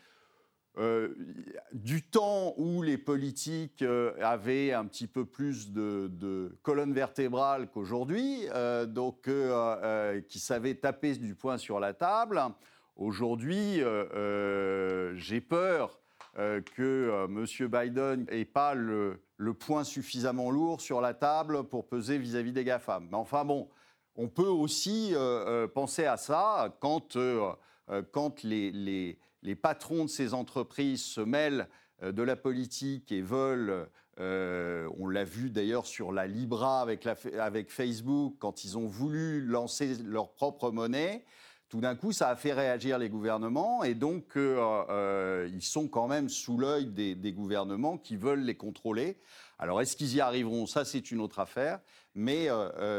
Euh, 0.79 1.15
du 1.73 2.03
temps 2.03 2.55
où 2.57 2.81
les 2.83 2.97
politiques 2.97 3.83
euh, 3.83 4.15
avaient 4.23 4.73
un 4.73 4.87
petit 4.87 5.09
peu 5.09 5.25
plus 5.25 5.73
de, 5.73 6.57
colonne 6.63 6.93
vertébrale 6.93 7.69
qu'aujourd'hui, 7.69 8.47
euh, 8.55 8.87
donc 8.87 9.29
qui 10.29 10.39
savaient 10.39 10.77
taper 10.77 11.17
du 11.17 11.35
poing 11.35 11.59
sur 11.59 11.81
la 11.81 11.93
table. 11.93 12.41
Aujourd'hui, 12.97 13.83
j'ai 15.15 15.41
peur 15.41 15.99
que 16.37 17.27
M. 17.27 17.69
Biden 17.69 18.27
n'ait 18.31 18.45
pas 18.45 18.75
le, 18.75 19.21
le, 19.39 19.55
poing 19.55 19.85
suffisamment 19.85 20.51
lourd 20.51 20.81
sur 20.81 21.01
la 21.01 21.15
table 21.15 21.65
pour 21.65 21.89
peser 21.89 22.19
vis-à-vis 22.19 22.53
des 22.53 22.65
GAFAM. 22.65 23.09
Mais 23.11 23.17
enfin 23.17 23.45
bon, 23.45 23.69
on 24.17 24.29
peut 24.29 24.43
aussi 24.43 25.15
penser 25.75 26.05
à 26.05 26.17
ça 26.17 26.77
quand, 26.81 27.17
quand 28.13 28.43
les 28.45 29.19
les 29.43 29.55
patrons 29.55 30.05
de 30.05 30.11
ces 30.11 30.35
entreprises 30.35 31.03
se 31.03 31.21
mêlent 31.21 31.69
euh, 32.03 32.13
de 32.13 32.23
la 32.23 32.37
politique 32.37 33.13
et 33.13 33.23
veulent, 33.23 33.89
euh, 34.19 34.89
on 34.99 35.09
l'a 35.09 35.25
vu 35.25 35.51
d'ailleurs 35.51 35.87
sur 35.87 36.13
la 36.13 36.27
Libra 36.27 36.83
avec, 36.83 37.71
Facebook, 37.71 38.37
quand 38.39 38.65
ils 38.65 38.77
ont 38.77 38.87
voulu 38.87 39.43
lancer 39.43 39.97
leur 40.05 40.33
propre 40.33 40.71
monnaie, 40.71 41.25
tout 41.69 41.81
d'un 41.81 41.95
coup, 41.95 42.11
ça 42.11 42.29
a 42.29 42.37
fait 42.37 42.53
réagir 42.53 42.99
les 42.99 43.09
gouvernements 43.09 43.85
et 43.85 43.95
donc 43.95 44.37
euh, 44.37 45.49
ils 45.53 45.63
sont 45.63 45.87
quand 45.87 46.09
même 46.09 46.29
sous 46.29 46.59
l'œil 46.59 46.87
des, 46.87 47.33
gouvernements 47.33 47.97
qui 47.97 48.17
veulent 48.17 48.43
les 48.43 48.57
contrôler. 48.57 49.19
Alors 49.59 49.81
est-ce 49.81 49.97
qu'ils 49.97 50.17
y 50.17 50.21
arriveront? 50.21 50.67
Ça, 50.67 50.85
c'est 50.85 51.13
une 51.13 51.21
autre 51.21 51.39
affaire, 51.39 51.79
mais 52.15 52.49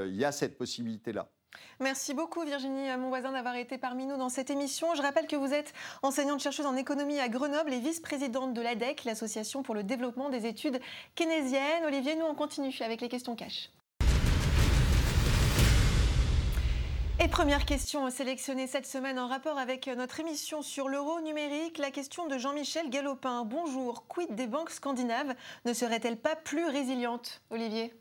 il 0.08 0.16
y 0.16 0.24
a 0.24 0.32
cette 0.32 0.58
possibilité-là. 0.58 1.30
Merci 1.80 2.14
beaucoup 2.14 2.44
Virginie 2.44 2.90
voisin 3.10 3.32
d'avoir 3.32 3.56
été 3.56 3.78
parmi 3.78 4.06
nous 4.06 4.18
dans 4.18 4.30
cette 4.30 4.50
émission. 4.50 4.96
Je 4.96 5.02
rappelle 5.02 5.28
que 5.28 5.36
vous 5.36 5.54
êtes 5.54 5.74
enseignante-chercheuse 6.02 6.66
en 6.66 6.76
économie 6.76 7.20
à 7.20 7.28
Grenoble 7.28 7.74
et 7.74 7.80
vice-présidente 7.80 8.54
de 8.54 8.62
l'ADEC, 8.62 9.04
l'Association 9.04 9.64
pour 9.64 9.76
le 9.76 9.84
développement 9.84 10.30
des 10.30 10.46
études 10.46 10.80
keynésiennes. 11.16 11.86
Olivier, 11.86 12.16
nous 12.16 12.26
on 12.26 12.36
continue 12.36 12.74
avec 12.82 13.02
les 13.02 13.10
questions 13.10 13.36
cash. 13.36 13.70
Et 17.24 17.28
première 17.28 17.66
question 17.66 18.10
sélectionnée 18.10 18.66
cette 18.66 18.88
semaine 18.88 19.20
en 19.20 19.28
rapport 19.28 19.60
avec 19.60 19.86
notre 19.88 20.20
émission 20.20 20.64
sur 20.64 20.88
l'euro 20.88 21.22
numérique, 21.22 21.78
la 21.78 21.92
question 21.92 22.26
de 22.28 22.38
Jean-Michel 22.40 22.90
Galopin. 22.90 23.44
Bonjour, 23.46 24.08
quid 24.08 24.34
des 24.34 24.48
banques 24.48 24.72
scandinaves 24.72 25.36
Ne 25.66 25.74
seraient-elles 25.74 26.18
pas 26.18 26.36
plus 26.36 26.66
résilientes 26.66 27.42
Olivier? 27.52 27.94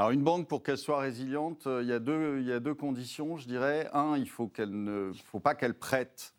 Alors 0.00 0.12
une 0.12 0.22
banque, 0.22 0.48
pour 0.48 0.62
qu'elle 0.62 0.78
soit 0.78 0.98
résiliente, 0.98 1.66
euh, 1.66 1.82
il 1.82 1.88
y, 1.90 1.92
a 1.92 2.58
deux, 2.58 2.72
conditions, 2.72 3.36
je 3.36 3.46
dirais. 3.46 3.86
Un, 3.92 4.16
il 4.16 4.22
ne 4.22 5.12
faut 5.12 5.40
pas 5.40 5.54
qu'elle 5.54 5.74
prête, 5.74 6.32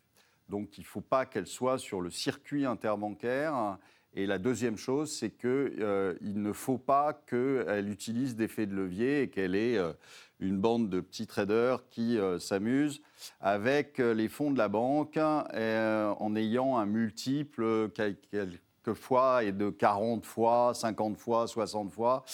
donc 0.48 0.78
il 0.78 0.80
ne 0.80 0.86
faut 0.86 1.00
pas 1.00 1.26
qu'elle 1.26 1.46
soit 1.46 1.78
sur 1.78 2.00
le 2.00 2.10
circuit 2.10 2.64
interbancaire. 2.66 3.78
Et 4.14 4.26
la 4.26 4.38
deuxième 4.38 4.76
chose, 4.76 5.12
c'est 5.12 5.30
qu'il 5.30 5.48
euh, 5.48 6.14
ne 6.22 6.52
faut 6.52 6.76
pas 6.76 7.12
qu'elle 7.12 7.88
utilise 7.88 8.34
d'effets 8.34 8.66
de 8.66 8.74
levier 8.74 9.22
et 9.22 9.30
qu'elle 9.30 9.54
ait 9.54 9.78
euh, 9.78 9.92
une 10.40 10.58
bande 10.58 10.90
de 10.90 10.98
petits 10.98 11.28
traders 11.28 11.88
qui 11.88 12.18
s'amusent 12.40 13.00
avec 13.40 13.98
les 13.98 14.28
fonds 14.28 14.50
de 14.50 14.58
la 14.58 14.68
banque 14.68 15.16
en 15.16 16.34
ayant 16.34 16.78
un 16.78 16.86
multiple 16.86 17.90
quelquefois 17.90 19.44
et 19.44 19.52
de 19.52 19.70
40 19.70 20.26
fois, 20.26 20.72
50 20.74 21.16
fois, 21.16 21.46
60 21.46 21.92
fois. 21.92 22.24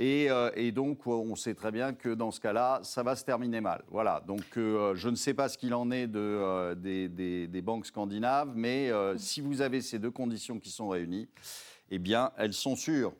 Euh, 0.00 0.50
et, 0.54 0.72
donc, 0.72 1.06
on 1.06 1.36
sait 1.36 1.54
très 1.54 1.70
bien 1.70 1.92
que 1.92 2.08
dans 2.08 2.30
ce 2.30 2.40
cas-là, 2.40 2.80
ça 2.82 3.02
va 3.02 3.16
se 3.16 3.24
terminer 3.24 3.60
mal. 3.60 3.82
Voilà. 3.88 4.22
Donc, 4.26 4.44
euh, 4.56 4.94
je 4.94 5.08
ne 5.08 5.16
sais 5.16 5.34
pas 5.34 5.48
ce 5.48 5.58
qu'il 5.58 5.74
en 5.74 5.90
est 5.90 6.06
de, 6.06 6.18
euh, 6.18 6.74
des, 6.74 7.62
banques 7.62 7.86
scandinaves, 7.86 8.52
mais 8.54 8.90
si 9.16 9.40
vous 9.40 9.60
avez 9.60 9.80
ces 9.80 9.98
deux 9.98 10.10
conditions 10.10 10.58
qui 10.58 10.70
sont 10.70 10.88
réunies, 10.88 11.28
eh 11.90 11.98
bien, 11.98 12.32
elles 12.36 12.54
sont 12.54 12.76
sûres. 12.76 13.12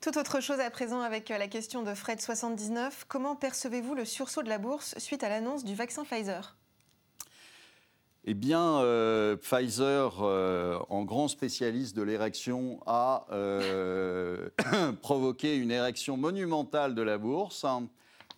Tout 0.00 0.18
autre 0.18 0.40
chose 0.40 0.60
à 0.60 0.70
présent 0.70 1.00
avec 1.00 1.30
la 1.30 1.48
question 1.48 1.82
de 1.82 1.90
Fred79. 1.90 3.04
Comment 3.08 3.34
percevez-vous 3.34 3.94
le 3.94 4.04
sursaut 4.04 4.42
de 4.42 4.48
la 4.48 4.58
bourse 4.58 4.94
suite 4.98 5.24
à 5.24 5.28
l'annonce 5.28 5.64
du 5.64 5.74
vaccin 5.74 6.04
Pfizer? 6.04 6.56
Eh 8.28 8.34
bien, 8.34 8.80
euh, 8.80 9.36
Pfizer, 9.36 10.20
euh, 10.20 10.80
en 10.88 11.04
grand 11.04 11.28
spécialiste 11.28 11.96
de 11.96 12.02
l'érection, 12.02 12.80
a 12.84 13.24
euh, 13.30 14.48
provoqué 15.00 15.56
une 15.56 15.70
érection 15.70 16.16
monumentale 16.16 16.96
de 16.96 17.02
la 17.02 17.18
bourse, 17.18 17.64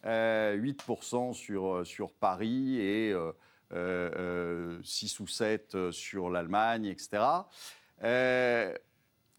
8% 0.05 1.33
sur, 1.33 1.87
sur 1.87 2.12
Paris 2.12 2.79
et 2.81 3.14
6 4.83 5.20
ou 5.20 5.27
7 5.27 5.90
sur 5.90 6.29
l'Allemagne, 6.29 6.85
etc. 6.85 7.22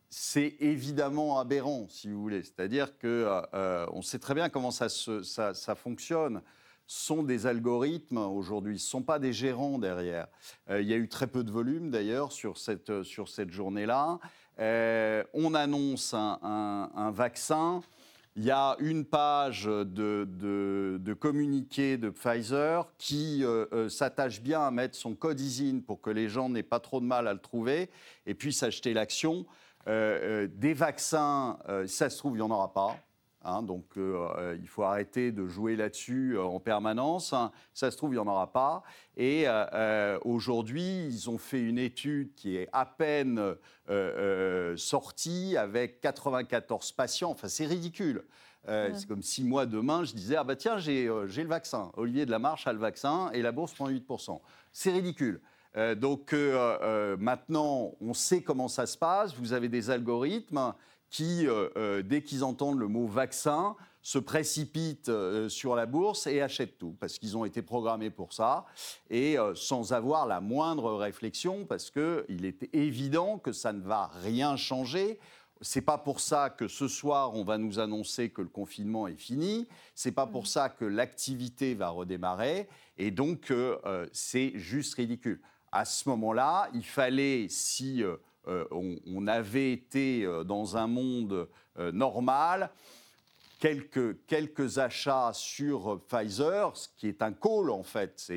c'est 0.10 0.56
évidemment 0.60 1.40
aberrant, 1.40 1.86
si 1.90 2.10
vous 2.10 2.20
voulez. 2.20 2.42
C'est-à-dire 2.42 2.98
qu'on 2.98 4.02
sait 4.02 4.20
très 4.20 4.34
bien 4.34 4.50
comment 4.50 4.72
ça 4.72 5.76
fonctionne 5.76 6.42
sont 6.92 7.22
des 7.22 7.46
algorithmes 7.46 8.18
aujourd'hui, 8.18 8.80
ce 8.80 8.88
ne 8.88 8.90
sont 8.90 9.04
pas 9.04 9.20
des 9.20 9.32
gérants 9.32 9.78
derrière. 9.78 10.28
Euh, 10.72 10.82
il 10.82 10.88
y 10.88 10.94
a 10.94 10.98
eu 10.98 11.08
très 11.08 11.28
peu 11.28 11.44
de 11.44 11.52
volume 11.52 11.92
d'ailleurs 11.92 12.32
sur 12.32 12.58
cette, 12.58 13.04
sur 13.04 13.30
cette 13.30 13.52
journée-là. 13.52 14.20
Euh, 14.58 15.24
on 15.36 15.54
annonce 15.54 16.16
un, 16.16 17.12
vaccin. 17.14 17.84
Il 18.36 18.44
y 18.44 18.50
a 18.50 18.76
une 18.80 19.06
page 19.06 19.66
de, 19.66 20.26
de, 20.26 21.14
communiqué 21.14 21.98
de 21.98 22.10
Pfizer 22.10 22.92
qui 22.98 23.46
euh, 23.46 23.88
s'attache 23.88 24.42
bien 24.42 24.62
à 24.62 24.72
mettre 24.72 24.96
son 24.96 25.14
code 25.14 25.40
ISIN 25.40 25.82
pour 25.86 26.02
que 26.02 26.10
les 26.10 26.28
gens 26.28 26.50
n'aient 26.50 26.64
pas 26.64 26.80
trop 26.80 27.00
de 27.00 27.06
mal 27.06 27.28
à 27.28 27.34
le 27.34 27.40
trouver 27.40 27.92
et 28.26 28.34
puis 28.34 28.52
s'acheter 28.52 28.96
l'action. 28.96 29.46
des 29.86 30.74
vaccins, 30.74 31.60
ça 31.86 32.10
se 32.10 32.18
trouve, 32.18 32.34
il 32.34 32.38
n'y 32.38 32.42
en 32.42 32.50
aura 32.52 32.74
pas. 32.74 32.98
Hein, 33.42 33.64
donc 33.64 33.86
euh, 33.96 34.28
euh, 34.38 34.58
il 34.62 34.68
faut 34.68 34.84
arrêter 34.84 35.32
de 35.32 35.48
jouer 35.48 35.78
là-dessus 35.78 36.36
euh, 36.36 36.44
en 36.44 36.60
permanence. 36.60 37.34
Ça 37.74 37.90
se 37.90 37.96
trouve, 37.96 38.12
il 38.12 38.16
n'y 38.16 38.20
en 38.20 38.28
aura 38.28 38.52
pas. 38.52 38.84
Et 39.16 39.46
aujourd'hui, 40.24 41.06
ils 41.06 41.30
ont 41.30 41.38
fait 41.38 41.62
une 41.62 41.78
étude 41.78 42.34
qui 42.36 42.56
est 42.56 42.70
à 42.72 42.86
peine 42.86 43.56
sortie 44.78 45.58
avec 45.58 46.00
94 46.00 46.94
patients. 46.94 47.32
Enfin, 47.32 47.50
c'est 47.50 47.66
ridicule. 47.66 48.24
C'est 48.66 49.08
comme 49.08 49.22
si 49.22 49.44
moi, 49.44 49.66
demain, 49.66 50.06
je 50.06 50.14
disais, 50.14 50.38
ah 50.38 50.46
bah 50.46 50.56
tiens, 50.56 50.78
j'ai 50.78 51.08
le 51.08 51.48
vaccin. 51.48 51.92
Olivier 51.98 52.26
de 52.26 52.32
la 52.32 52.40
Marche 52.40 52.66
a 52.66 52.72
le 52.72 52.80
vaccin 52.80 53.30
et 53.34 53.42
la 53.42 53.52
bourse 53.52 53.74
prend 53.74 53.90
8%. 53.90 54.40
C'est 54.72 54.92
ridicule. 54.92 55.42
donc 55.98 56.34
maintenant, 57.20 57.96
on 58.00 58.14
sait 58.14 58.42
comment 58.42 58.70
ça 58.70 58.86
se 58.86 58.98
passe. 58.98 59.36
Vous 59.36 59.52
avez 59.52 59.68
des 59.68 59.90
algorithmes 59.90 60.74
qui, 61.10 61.48
euh, 61.48 61.70
euh, 61.78 62.02
dès 62.02 62.22
qu'ils 62.22 62.44
entendent 62.44 62.80
le 62.80 62.88
mot 62.88 63.08
vaccin, 63.08 63.76
se 64.02 64.18
précipitent 64.18 65.10
euh, 65.10 65.50
sur 65.50 65.76
la 65.76 65.86
bourse 65.86 66.28
et 66.28 66.42
achètent 66.42 66.78
tout, 66.78 66.96
parce 67.00 67.18
qu'ils 67.18 67.36
ont 67.36 67.46
été 67.46 67.62
programmés 67.62 68.10
pour 68.10 68.34
ça, 68.34 68.66
et 69.10 69.38
sans 69.56 69.94
avoir 69.94 70.28
la 70.28 70.40
moindre 70.40 70.94
réflexion, 70.94 71.66
parce 71.66 71.92
qu'il 71.92 72.46
est 72.46 72.74
évident 72.74 73.40
que 73.40 73.52
ça 73.52 73.74
ne 73.74 73.82
va 73.82 74.10
rien 74.24 74.56
changer. 74.56 75.20
C'est 75.62 75.82
pas 75.82 75.98
pour 75.98 76.22
ça 76.22 76.50
que 76.50 76.70
ce 76.70 76.88
soir 76.88 77.36
on 77.36 77.44
va 77.44 77.58
nous 77.58 77.80
annoncer 77.80 78.30
que 78.30 78.42
le 78.42 78.48
confinement 78.48 79.08
est 79.08 79.18
fini. 79.18 79.68
C'est 79.94 80.14
pas 80.14 80.28
pour 80.28 80.48
ça 80.48 80.70
que 80.70 80.86
l'activité 80.86 81.74
va 81.74 81.90
redémarrer. 81.90 82.70
Et 82.98 83.12
donc 83.12 83.52
c'est 84.14 84.54
juste 84.56 84.94
ridicule. 84.94 85.42
À 85.72 85.84
ce 85.84 86.08
moment-là, 86.08 86.70
il 86.74 86.86
fallait, 86.86 87.48
si 87.50 88.04
euh, 88.48 88.66
on, 88.72 89.28
avait 89.28 89.72
été 89.72 90.24
euh, 90.24 90.44
dans 90.44 90.78
un 90.78 90.88
monde 90.88 91.48
euh, 91.78 91.92
normal, 91.92 92.72
quelques, 93.60 94.78
achats 94.78 95.32
sur 95.34 96.02
Pfizer, 96.08 96.76
ce 96.76 96.88
qui 96.96 97.08
est 97.08 97.22
un 97.22 97.34
call 97.34 97.70
en 97.70 97.84
fait. 97.84 98.32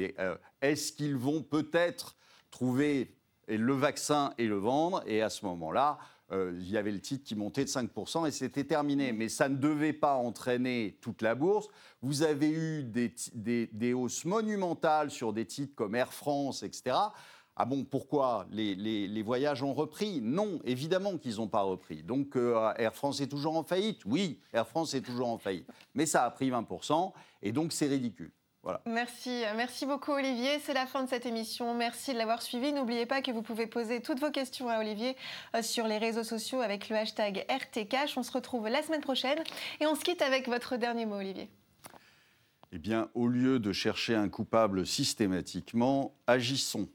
Est-ce 0.61 0.93
qu'ils 0.93 1.17
vont 1.17 1.43
peut-être 1.43 2.17
trouver 2.51 3.15
le 3.47 3.73
vaccin 3.73 4.35
et 4.39 4.47
le 4.47 4.57
vendre? 4.57 5.03
Et 5.07 5.23
à 5.23 5.31
ce 5.31 5.45
moment-là, 5.47 5.99
il 6.33 6.69
y 6.69 6.77
avait 6.79 6.91
le 6.91 7.01
titre 7.01 7.25
qui 7.25 7.37
montait 7.37 7.65
de 7.65 7.69
5% 7.69 8.27
et 8.27 8.31
c'était 8.31 8.65
terminé. 8.65 9.13
Mais 9.13 9.29
ça 9.29 9.49
ne 9.49 9.57
devait 9.57 9.93
pas 9.93 10.15
entraîner 10.15 10.99
toute 11.01 11.23
la 11.23 11.37
bourse. 11.37 11.69
Vous 12.01 12.23
avez 12.23 12.51
eu 12.51 12.83
des 12.85 13.93
hausses 13.93 14.25
monumentales 14.25 15.11
sur 15.11 15.33
des 15.33 15.47
titres 15.47 15.75
comme 15.77 15.95
Air 15.95 16.13
France, 16.13 16.65
etc. 16.65 16.97
Ah 17.57 17.65
bon, 17.67 17.85
pourquoi 17.85 18.47
les, 18.51 19.23
voyages 19.23 19.63
ont 19.63 19.75
repris? 19.75 20.21
Non, 20.23 20.59
évidemment 20.65 21.19
qu'ils 21.19 21.37
n'ont 21.37 21.49
pas 21.49 21.63
repris. 21.63 22.03
Donc 22.03 22.37
euh, 22.37 22.73
Air 22.77 22.95
France 22.95 23.21
est 23.21 23.27
toujours 23.27 23.57
en 23.57 23.63
faillite? 23.63 24.05
Oui, 24.07 24.41
Air 24.53 24.67
France 24.67 24.95
est 24.95 25.03
toujours 25.03 25.29
en 25.29 25.39
faillite. 25.39 25.69
Mais 25.95 26.07
ça 26.07 26.25
a 26.25 26.31
pris 26.31 26.51
20%, 26.51 27.13
et 27.43 27.53
donc 27.53 27.73
c'est 27.73 27.89
ridicule. 27.89 28.33
Voilà. 28.63 28.81
Merci, 28.87 29.43
merci 29.57 29.87
beaucoup 29.87 30.13
Olivier. 30.13 30.61
C'est 30.61 30.73
la 30.73 30.87
fin 30.87 31.03
de 31.03 31.09
cette 31.09 31.27
émission. 31.27 31.75
Merci 31.75 32.13
de 32.13 32.19
l'avoir 32.19 32.43
suivi. 32.43 32.73
N'oubliez 32.73 33.07
pas 33.07 33.21
que 33.21 33.33
vous 33.33 33.43
pouvez 33.43 33.67
poser 33.67 34.01
toutes 34.01 34.21
vos 34.21 34.31
questions 34.31 34.69
à 34.69 34.79
Olivier 34.79 35.17
euh, 35.57 35.63
sur 35.63 35.89
les 35.89 35.99
réseaux 35.99 36.23
sociaux 36.23 36.61
avec 36.61 36.89
le 36.89 36.95
hashtag 36.95 37.45
RTCash. 37.49 38.17
On 38.17 38.23
se 38.23 38.31
retrouve 38.31 38.69
la 38.69 38.83
semaine 38.83 39.01
prochaine 39.01 39.39
et 39.81 39.87
on 39.87 39.97
se 39.97 40.05
quitte 40.05 40.23
avec 40.23 40.47
votre 40.47 40.77
dernier 40.77 41.07
mot 41.07 41.17
Olivier. 41.17 41.51
Eh 42.71 42.79
bien, 42.79 43.11
au 43.15 43.27
lieu 43.27 43.59
de 43.59 43.73
chercher 43.73 44.15
un 44.15 44.29
coupable 44.29 44.87
systématiquement, 44.87 46.15
agissons. 46.29 46.89